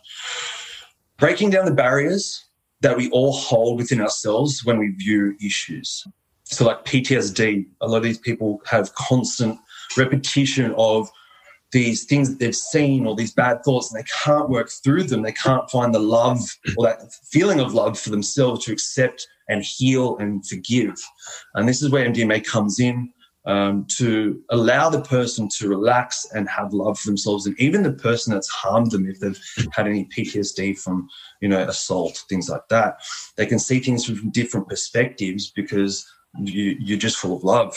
[1.17, 2.45] breaking down the barriers
[2.83, 6.07] that we all hold within ourselves when we view issues.
[6.45, 9.59] So, like PTSD, a lot of these people have constant
[9.97, 11.09] repetition of
[11.73, 15.23] these things that they've seen or these bad thoughts and they can't work through them.
[15.23, 16.41] They can't find the love
[16.77, 20.97] or that feeling of love for themselves to accept and heal and forgive.
[21.55, 23.13] And this is where MDMA comes in
[23.47, 27.93] um, to allow the person to relax and have love for themselves and even the
[27.93, 29.41] person that's harmed them if they've
[29.73, 31.09] had any PTSD from,
[31.41, 33.01] you know, assault, things like that.
[33.37, 36.07] They can see things from different perspectives because
[36.39, 37.77] you, you're just full of love.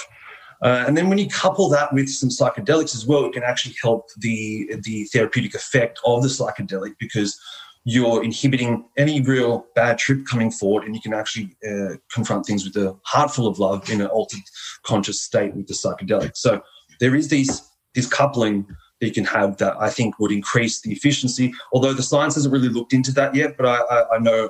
[0.64, 3.76] Uh, and then when you couple that with some psychedelics as well, it can actually
[3.82, 7.38] help the the therapeutic effect of the psychedelic because
[7.86, 12.64] you're inhibiting any real bad trip coming forward, and you can actually uh, confront things
[12.64, 14.40] with a heart full of love in an altered
[14.84, 16.38] conscious state with the psychedelic.
[16.38, 16.62] So
[17.00, 17.62] there is these
[17.94, 18.66] this coupling
[19.02, 21.54] that you can have that I think would increase the efficiency.
[21.74, 24.50] Although the science hasn't really looked into that yet, but I, I, I know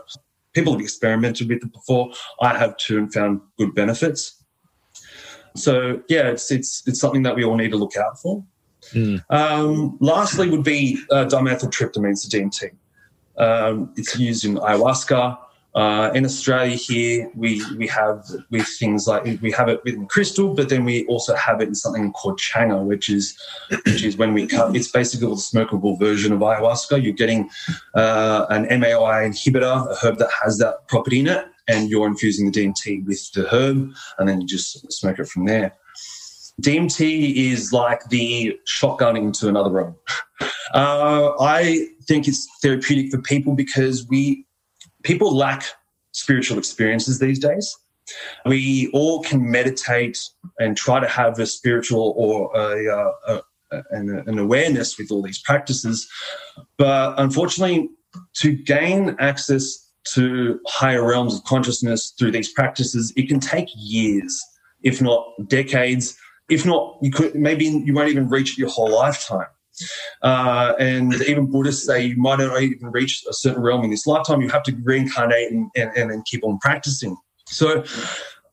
[0.54, 2.12] people have experimented with it before.
[2.40, 4.43] I have too and found good benefits.
[5.56, 8.44] So yeah, it's it's it's something that we all need to look out for.
[8.92, 9.24] Mm.
[9.30, 12.72] Um, lastly, would be uh, dimethyltryptamine, so DMT.
[13.38, 15.38] Um, it's used in ayahuasca.
[15.76, 20.54] Uh, in Australia here, we we have with things like we have it in crystal,
[20.54, 23.36] but then we also have it in something called changa, which is
[23.86, 24.76] which is when we cut.
[24.76, 27.02] It's basically the smokable version of ayahuasca.
[27.02, 27.50] You're getting
[27.96, 32.52] uh, an MAOI inhibitor, a herb that has that property in it, and you're infusing
[32.52, 35.74] the DMT with the herb, and then you just smoke it from there.
[36.62, 39.96] DMT is like the shotgunning to another room.
[40.74, 44.48] Uh, I think it's therapeutic for people because we
[45.04, 45.64] people lack
[46.14, 47.78] spiritual experiences these days.
[48.46, 50.18] We all can meditate
[50.60, 55.22] and try to have a spiritual or a, uh, a, a, an awareness with all
[55.22, 56.10] these practices,
[56.78, 57.90] but unfortunately,
[58.38, 64.42] to gain access to higher realms of consciousness through these practices, it can take years,
[64.82, 66.18] if not decades.
[66.50, 69.48] If not, you could maybe you won't even reach it your whole lifetime.
[70.22, 74.06] Uh, and even Buddhists say you might not even reach a certain realm in this
[74.06, 74.42] lifetime.
[74.42, 77.18] You have to reincarnate and, and, and then keep on practicing.
[77.48, 77.84] So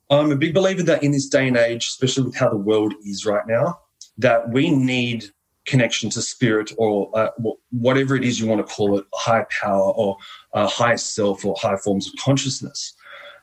[0.08, 2.94] I'm a big believer that in this day and age, especially with how the world
[3.04, 3.78] is right now,
[4.18, 5.26] that we need
[5.66, 7.28] connection to spirit or uh,
[7.70, 10.16] whatever it is you want to call it, high power or
[10.54, 12.94] uh, self or higher forms of consciousness.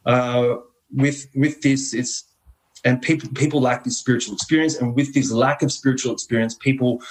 [0.05, 0.55] Uh,
[0.93, 2.23] with with this, it's
[2.85, 7.01] and people people lack this spiritual experience, and with this lack of spiritual experience, people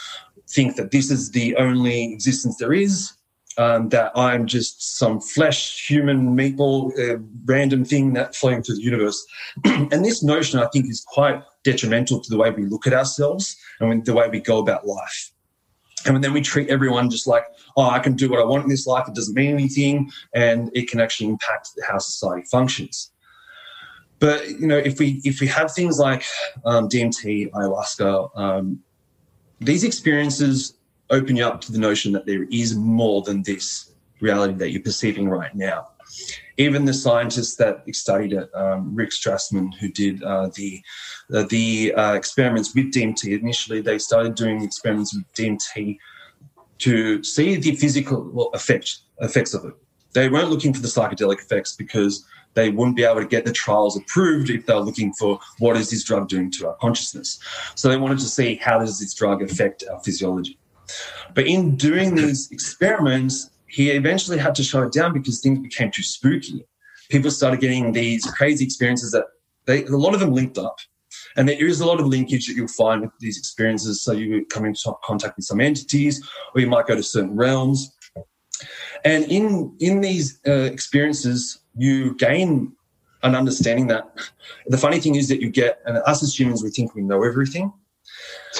[0.48, 3.12] think that this is the only existence there is,
[3.58, 8.82] um, that I'm just some flesh, human, meatball, uh, random thing that floating through the
[8.82, 9.26] universe.
[9.64, 13.56] and this notion, I think, is quite detrimental to the way we look at ourselves
[13.80, 15.32] and the way we go about life.
[16.06, 17.44] And then we treat everyone just like,
[17.76, 19.08] oh, I can do what I want in this life.
[19.08, 23.10] It doesn't mean anything, and it can actually impact how society functions.
[24.20, 26.24] But you know, if we if we have things like
[26.64, 28.78] um, DMT, ayahuasca, um,
[29.60, 30.74] these experiences
[31.10, 34.82] open you up to the notion that there is more than this reality that you're
[34.90, 35.88] perceiving right now.
[36.58, 40.82] Even the scientists that studied it, um, Rick Strassman, who did uh, the
[41.34, 45.98] uh, the uh, experiments with DMT, initially they started doing experiments with DMT
[46.78, 49.74] to see the physical effect, effects of it.
[50.12, 53.52] They weren't looking for the psychedelic effects because they wouldn't be able to get the
[53.52, 57.38] trials approved if they were looking for what is this drug doing to our consciousness.
[57.74, 60.58] So they wanted to see how does this drug affect our physiology.
[61.34, 65.90] But in doing these experiments, he eventually had to shut it down because things became
[65.90, 66.66] too spooky.
[67.10, 69.26] People started getting these crazy experiences that
[69.66, 70.78] they, a lot of them linked up.
[71.36, 74.00] And there is a lot of linkage that you'll find with these experiences.
[74.00, 77.94] So you come into contact with some entities, or you might go to certain realms.
[79.04, 82.72] And in in these uh, experiences, you gain
[83.24, 84.04] an understanding that
[84.68, 87.22] the funny thing is that you get, and us as humans, we think we know
[87.24, 87.70] everything.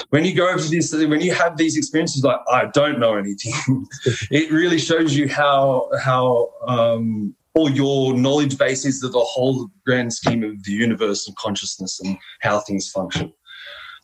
[0.09, 3.87] When you go over this, when you have these experiences, like I don't know anything,
[4.31, 9.69] it really shows you how how um, all your knowledge base is of the whole
[9.85, 13.33] grand scheme of the universe and consciousness and how things function.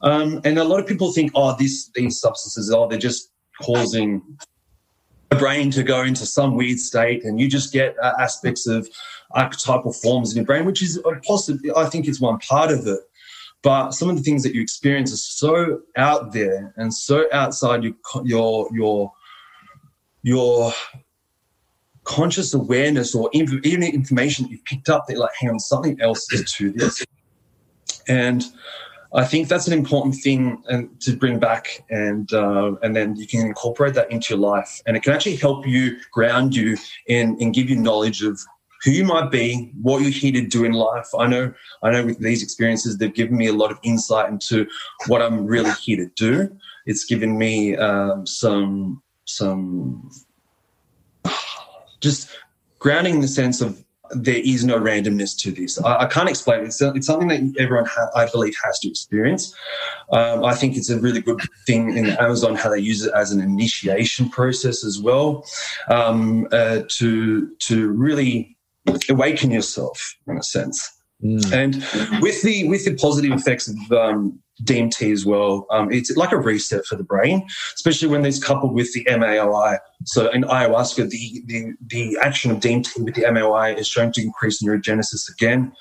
[0.02, 4.22] Um, and a lot of people think, oh, this these substances, oh, they're just causing
[5.30, 8.88] the brain to go into some weird state and you just get uh, aspects of
[9.32, 12.86] archetypal forms in your brain, which is a possibly, I think it's one part of
[12.88, 13.00] it.
[13.64, 17.84] But some of the things that you experience are so out there and so outside
[17.84, 17.94] your,
[18.24, 19.14] your, your,
[20.22, 20.74] your
[22.04, 26.32] conscious awareness or even information that you've picked up that like, hang on, something else
[26.34, 27.04] is to this.
[28.08, 28.44] And
[29.16, 33.28] I think that's an important thing and to bring back, and uh, and then you
[33.28, 37.40] can incorporate that into your life, and it can actually help you ground you and
[37.40, 38.40] and give you knowledge of
[38.84, 41.08] who you might be, what you're here to do in life.
[41.18, 41.54] I know,
[41.84, 44.68] I know, with these experiences, they've given me a lot of insight into
[45.08, 46.56] what I'm really here to do.
[46.86, 50.12] It's given me um, some some
[52.02, 52.30] just
[52.80, 55.82] grounding in the sense of there is no randomness to this.
[55.82, 56.66] I, I can't explain it.
[56.66, 59.56] It's, it's something that everyone, ha- I believe, has to experience.
[60.12, 63.32] Um, I think it's a really good thing in Amazon how they use it as
[63.32, 65.46] an initiation process as well
[65.90, 68.53] um, uh, to to really
[69.10, 70.90] awaken yourself in a sense.
[71.24, 71.52] Mm.
[71.54, 75.66] And with the with the positive effects of um, DMT as well.
[75.72, 79.80] Um, it's like a reset for the brain, especially when it's coupled with the MAOI.
[80.06, 84.22] So in ayahuasca, the, the, the action of DMT with the MAOI is shown to
[84.22, 85.74] increase neurogenesis again.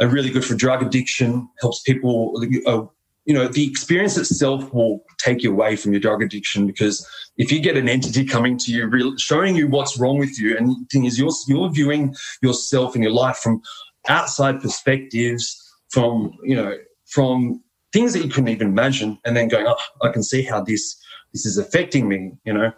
[0.00, 2.34] Uh, really good for drug addiction, helps people,
[2.66, 2.82] uh,
[3.24, 7.06] you know, the experience itself will take you away from your drug addiction because
[7.36, 10.68] if you get an entity coming to you, showing you what's wrong with you, and
[10.68, 13.60] the thing is, you're, you're viewing yourself and your life from
[14.08, 15.56] outside perspectives,
[15.90, 17.62] from, you know, from
[17.92, 20.96] things that you couldn't even imagine, and then going, oh, I can see how this
[21.32, 22.72] this is affecting me, you know.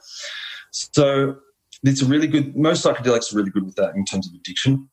[0.70, 1.36] So
[1.82, 2.56] it's a really good.
[2.56, 4.88] Most psychedelics are really good with that in terms of addiction.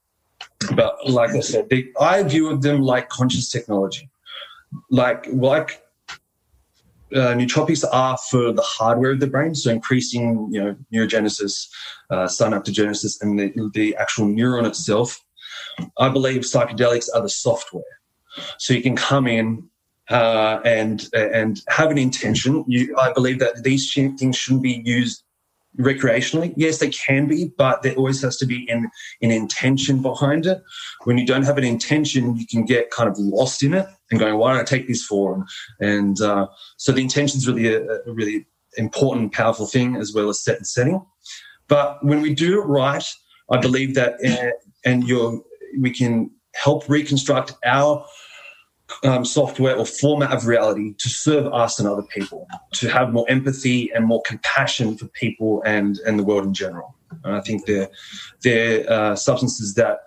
[0.76, 4.10] But like I said, they, I view them like conscious technology,
[4.90, 5.82] like like
[7.14, 11.68] uh, nootropics are for the hardware of the brain, so increasing you know neurogenesis,
[12.10, 15.20] uh, synaptogenesis, and the, the actual neuron itself.
[15.98, 17.84] I believe psychedelics are the software.
[18.58, 19.68] So you can come in
[20.10, 22.64] uh, and and have an intention.
[22.68, 25.24] You, I believe that these things shouldn't be used
[25.80, 26.54] recreationally.
[26.58, 28.90] Yes, they can be, but there always has to be an,
[29.22, 30.62] an intention behind it.
[31.06, 34.20] When you don't have an intention, you can get kind of lost in it and
[34.20, 35.46] going, "Why don't I take this for?"
[35.80, 36.48] And, uh,
[36.78, 38.46] so the intention is really a, a really
[38.78, 41.06] important, powerful thing as well as set and setting.
[41.68, 43.04] But when we do it right,
[43.52, 44.52] I believe that, uh,
[44.86, 45.42] and you're,
[45.80, 48.06] we can help reconstruct our
[49.04, 53.26] um, software or format of reality to serve us and other people, to have more
[53.30, 56.96] empathy and more compassion for people and, and the world in general.
[57.24, 57.90] And I think they're,
[58.44, 60.00] they're uh, substances that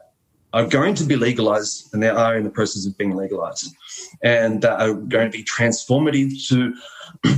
[0.53, 3.75] are going to be legalized and they are in the process of being legalized
[4.23, 6.75] and that are going to be transformative to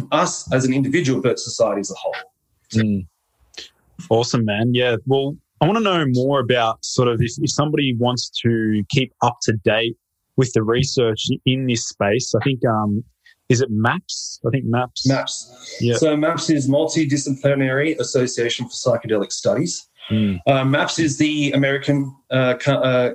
[0.12, 2.14] us as an individual but society as a whole.
[2.72, 3.06] Mm.
[4.10, 4.74] Awesome, man.
[4.74, 4.96] Yeah.
[5.06, 9.12] Well, I want to know more about sort of if, if somebody wants to keep
[9.22, 9.96] up to date
[10.36, 12.34] with the research in this space.
[12.34, 13.04] I think um,
[13.48, 14.40] is it MAPS?
[14.46, 15.06] I think MAPS.
[15.06, 15.78] MAPS.
[15.80, 15.96] Yeah.
[15.96, 19.88] So MAPS is Multidisciplinary Association for Psychedelic Studies.
[20.11, 20.38] Mm.
[20.46, 23.12] Uh, MAPS is the American uh, co- uh,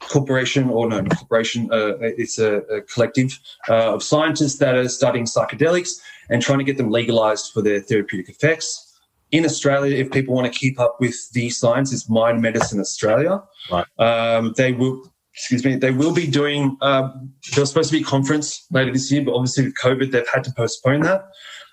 [0.00, 1.68] corporation, or no, corporation.
[1.72, 6.64] Uh, it's a, a collective uh, of scientists that are studying psychedelics and trying to
[6.64, 8.88] get them legalized for their therapeutic effects.
[9.30, 13.42] In Australia, if people want to keep up with the science, it's Mind Medicine Australia.
[13.70, 13.86] Right.
[13.98, 17.08] Um, they will excuse me, they will be doing, uh,
[17.54, 20.28] there was supposed to be a conference later this year, but obviously with COVID, they've
[20.32, 21.24] had to postpone that.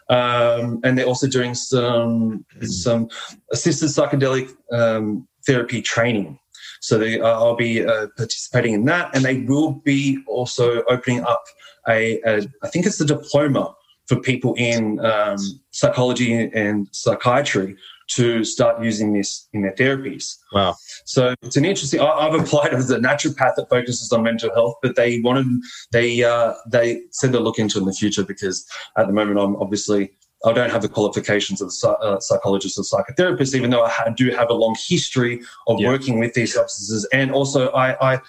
[0.09, 3.09] Um, and they're also doing some, some
[3.51, 6.39] assisted psychedelic um, therapy training.
[6.81, 9.15] So they, uh, I'll be uh, participating in that.
[9.15, 11.43] And they will be also opening up
[11.87, 13.75] a, a I think it's a diploma
[14.07, 15.37] for people in um,
[15.69, 17.75] psychology and psychiatry
[18.09, 20.35] to start using this in their therapies.
[20.51, 20.75] Wow.
[21.05, 21.99] So it's an interesting.
[21.99, 25.45] I, have applied as a naturopath that focuses on mental health, but they wanted
[25.91, 28.65] they uh, they said they'll look into it in the future because
[28.97, 30.11] at the moment I'm obviously
[30.45, 34.31] I don't have the qualifications of a uh, psychologist or psychotherapist, even though I do
[34.31, 35.89] have a long history of yeah.
[35.89, 38.21] working with these substances, and also I, I,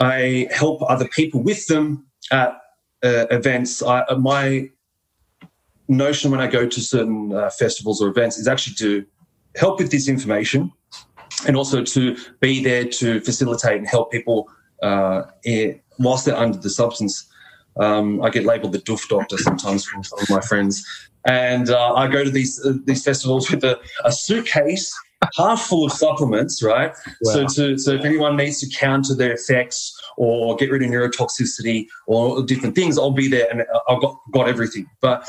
[0.00, 2.58] I help other people with them at
[3.04, 3.82] uh, events.
[3.82, 4.70] I, my
[5.88, 9.06] notion when I go to certain uh, festivals or events is actually to
[9.56, 10.72] help with this information
[11.46, 14.48] and also to be there to facilitate and help people
[14.82, 15.22] uh,
[15.98, 17.28] whilst they're under the substance.
[17.78, 20.84] Um, I get labeled the doof doctor sometimes from some of my friends,
[21.26, 24.90] and uh, I go to these uh, these festivals with a, a suitcase
[25.36, 26.92] half full of supplements, right?
[27.22, 27.32] Wow.
[27.32, 31.86] So, to, so if anyone needs to counter their effects or get rid of neurotoxicity
[32.06, 34.86] or different things, I'll be there and I've got, got everything.
[35.00, 35.20] But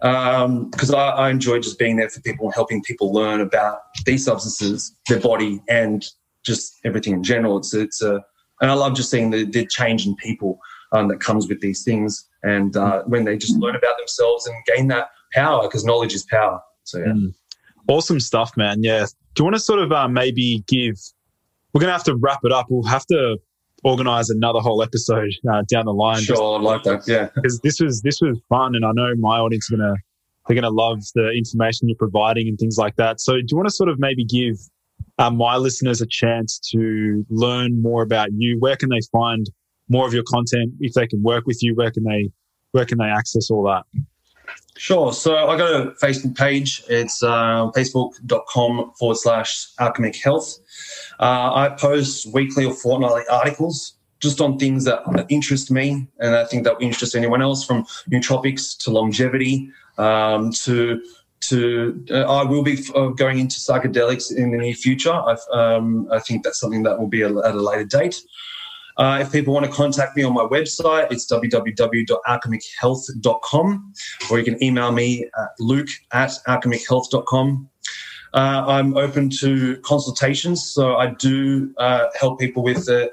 [0.00, 3.80] because um, I, I, enjoy just being there for people and helping people learn about
[4.06, 6.04] these substances, their body, and
[6.44, 7.58] just everything in general.
[7.58, 8.22] It's, it's a,
[8.60, 10.58] and I love just seeing the, the change in people
[10.92, 12.26] um, that comes with these things.
[12.42, 16.24] And uh, when they just learn about themselves and gain that power, because knowledge is
[16.24, 16.60] power.
[16.84, 17.06] So, yeah.
[17.06, 17.34] Mm.
[17.90, 18.82] Awesome stuff, man.
[18.82, 19.06] Yeah.
[19.34, 20.94] Do you want to sort of uh, maybe give?
[21.72, 22.66] We're going to have to wrap it up.
[22.70, 23.38] We'll have to
[23.82, 26.22] organize another whole episode uh, down the line.
[26.22, 27.02] Sure, I like that.
[27.06, 29.94] Yeah, because this was this was fun, and I know my audience are gonna
[30.46, 33.20] they're gonna love the information you're providing and things like that.
[33.20, 34.56] So, do you want to sort of maybe give
[35.18, 38.56] uh, my listeners a chance to learn more about you?
[38.60, 39.46] Where can they find
[39.88, 40.74] more of your content?
[40.80, 42.30] If they can work with you, where can they
[42.72, 43.84] where can they access all that?
[44.76, 45.12] Sure.
[45.12, 46.82] So I got a Facebook page.
[46.88, 50.58] It's uh, facebook.com forward slash alchemic health.
[51.18, 56.44] Uh, I post weekly or fortnightly articles just on things that interest me and I
[56.44, 61.02] think that will interest anyone else from nootropics to longevity um, to
[61.40, 65.18] to uh, I will be uh, going into psychedelics in the near future.
[65.52, 68.22] Um, I think that's something that will be at a later date.
[69.00, 73.94] Uh, if people want to contact me on my website, it's www.alchemichealth.com,
[74.30, 77.66] or you can email me at luke at alchemichealth.com.
[78.34, 83.08] Uh, I'm open to consultations, so I do uh, help people with uh,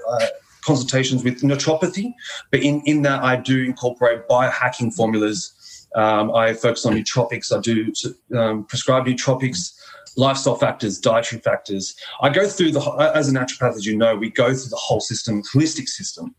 [0.61, 2.11] consultations with naturopathy,
[2.51, 5.53] but in, in that I do incorporate biohacking formulas.
[5.95, 7.55] Um, I focus on nootropics.
[7.55, 7.93] I do
[8.37, 9.71] um, prescribe nootropics
[10.17, 11.95] lifestyle factors, dietary factors.
[12.21, 14.99] I go through the, as a naturopath, as you know, we go through the whole
[14.99, 16.35] system, holistic system.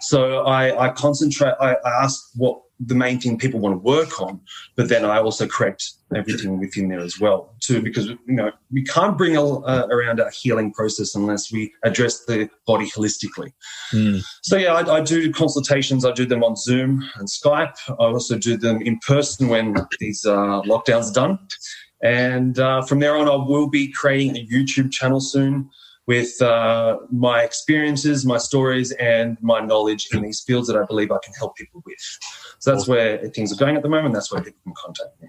[0.00, 4.20] So I, I concentrate, I, I ask what the main thing people want to work
[4.20, 4.40] on,
[4.74, 8.82] but then I also correct everything within there as well, too, because you know we
[8.82, 13.52] can't bring a, uh, around a healing process unless we address the body holistically.
[13.92, 14.22] Mm.
[14.42, 16.06] So yeah, I, I, do consultations.
[16.06, 17.76] I do them on Zoom and Skype.
[17.88, 21.38] I also do them in person when these uh, lockdowns are done.
[22.02, 25.70] And uh, from there on, I will be creating a YouTube channel soon.
[26.10, 31.12] with uh, my experiences, my stories, and my knowledge in these fields that I believe
[31.12, 32.18] I can help people with.
[32.58, 34.14] So that's where things are going at the moment.
[34.14, 35.28] That's where people can contact me.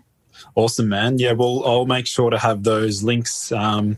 [0.56, 1.20] Awesome, man.
[1.20, 3.96] Yeah, well, I'll make sure to have those links um,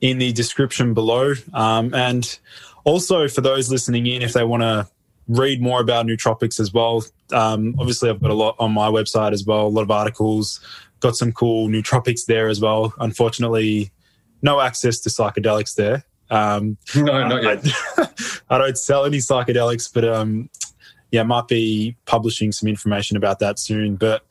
[0.00, 1.34] in the description below.
[1.52, 2.38] Um, and
[2.84, 4.88] also for those listening in, if they want to
[5.26, 7.02] read more about nootropics as well,
[7.32, 10.60] um, obviously I've got a lot on my website as well, a lot of articles,
[11.00, 12.94] got some cool nootropics there as well.
[12.98, 13.90] Unfortunately,
[14.42, 16.04] no access to psychedelics there.
[16.30, 17.66] Um, no, not yet.
[17.96, 18.08] I,
[18.50, 20.48] I, don't sell any psychedelics, but um,
[21.10, 23.96] yeah, might be publishing some information about that soon.
[23.96, 24.24] But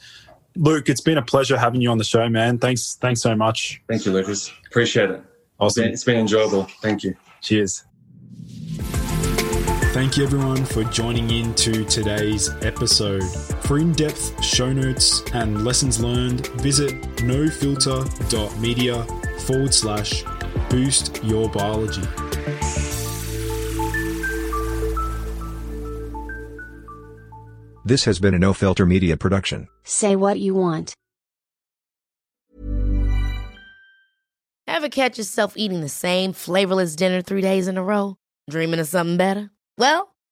[0.56, 2.58] Luke, it's been a pleasure having you on the show, man.
[2.58, 3.82] Thanks, thanks so much.
[3.88, 4.52] Thank you, Lucas.
[4.68, 5.22] Appreciate it.
[5.60, 5.86] Awesome.
[5.86, 6.68] It's been enjoyable.
[6.82, 7.16] Thank you.
[7.42, 7.84] Cheers.
[9.92, 13.24] Thank you, everyone, for joining in to today's episode.
[13.70, 19.04] For in depth show notes and lessons learned, visit nofilter.media
[19.42, 20.24] forward slash
[20.72, 22.02] boost your biology.
[27.86, 29.68] This has been a No Filter Media production.
[29.84, 30.96] Say what you want.
[34.66, 38.16] Ever catch yourself eating the same flavorless dinner three days in a row?
[38.50, 39.52] Dreaming of something better?
[39.78, 40.16] Well,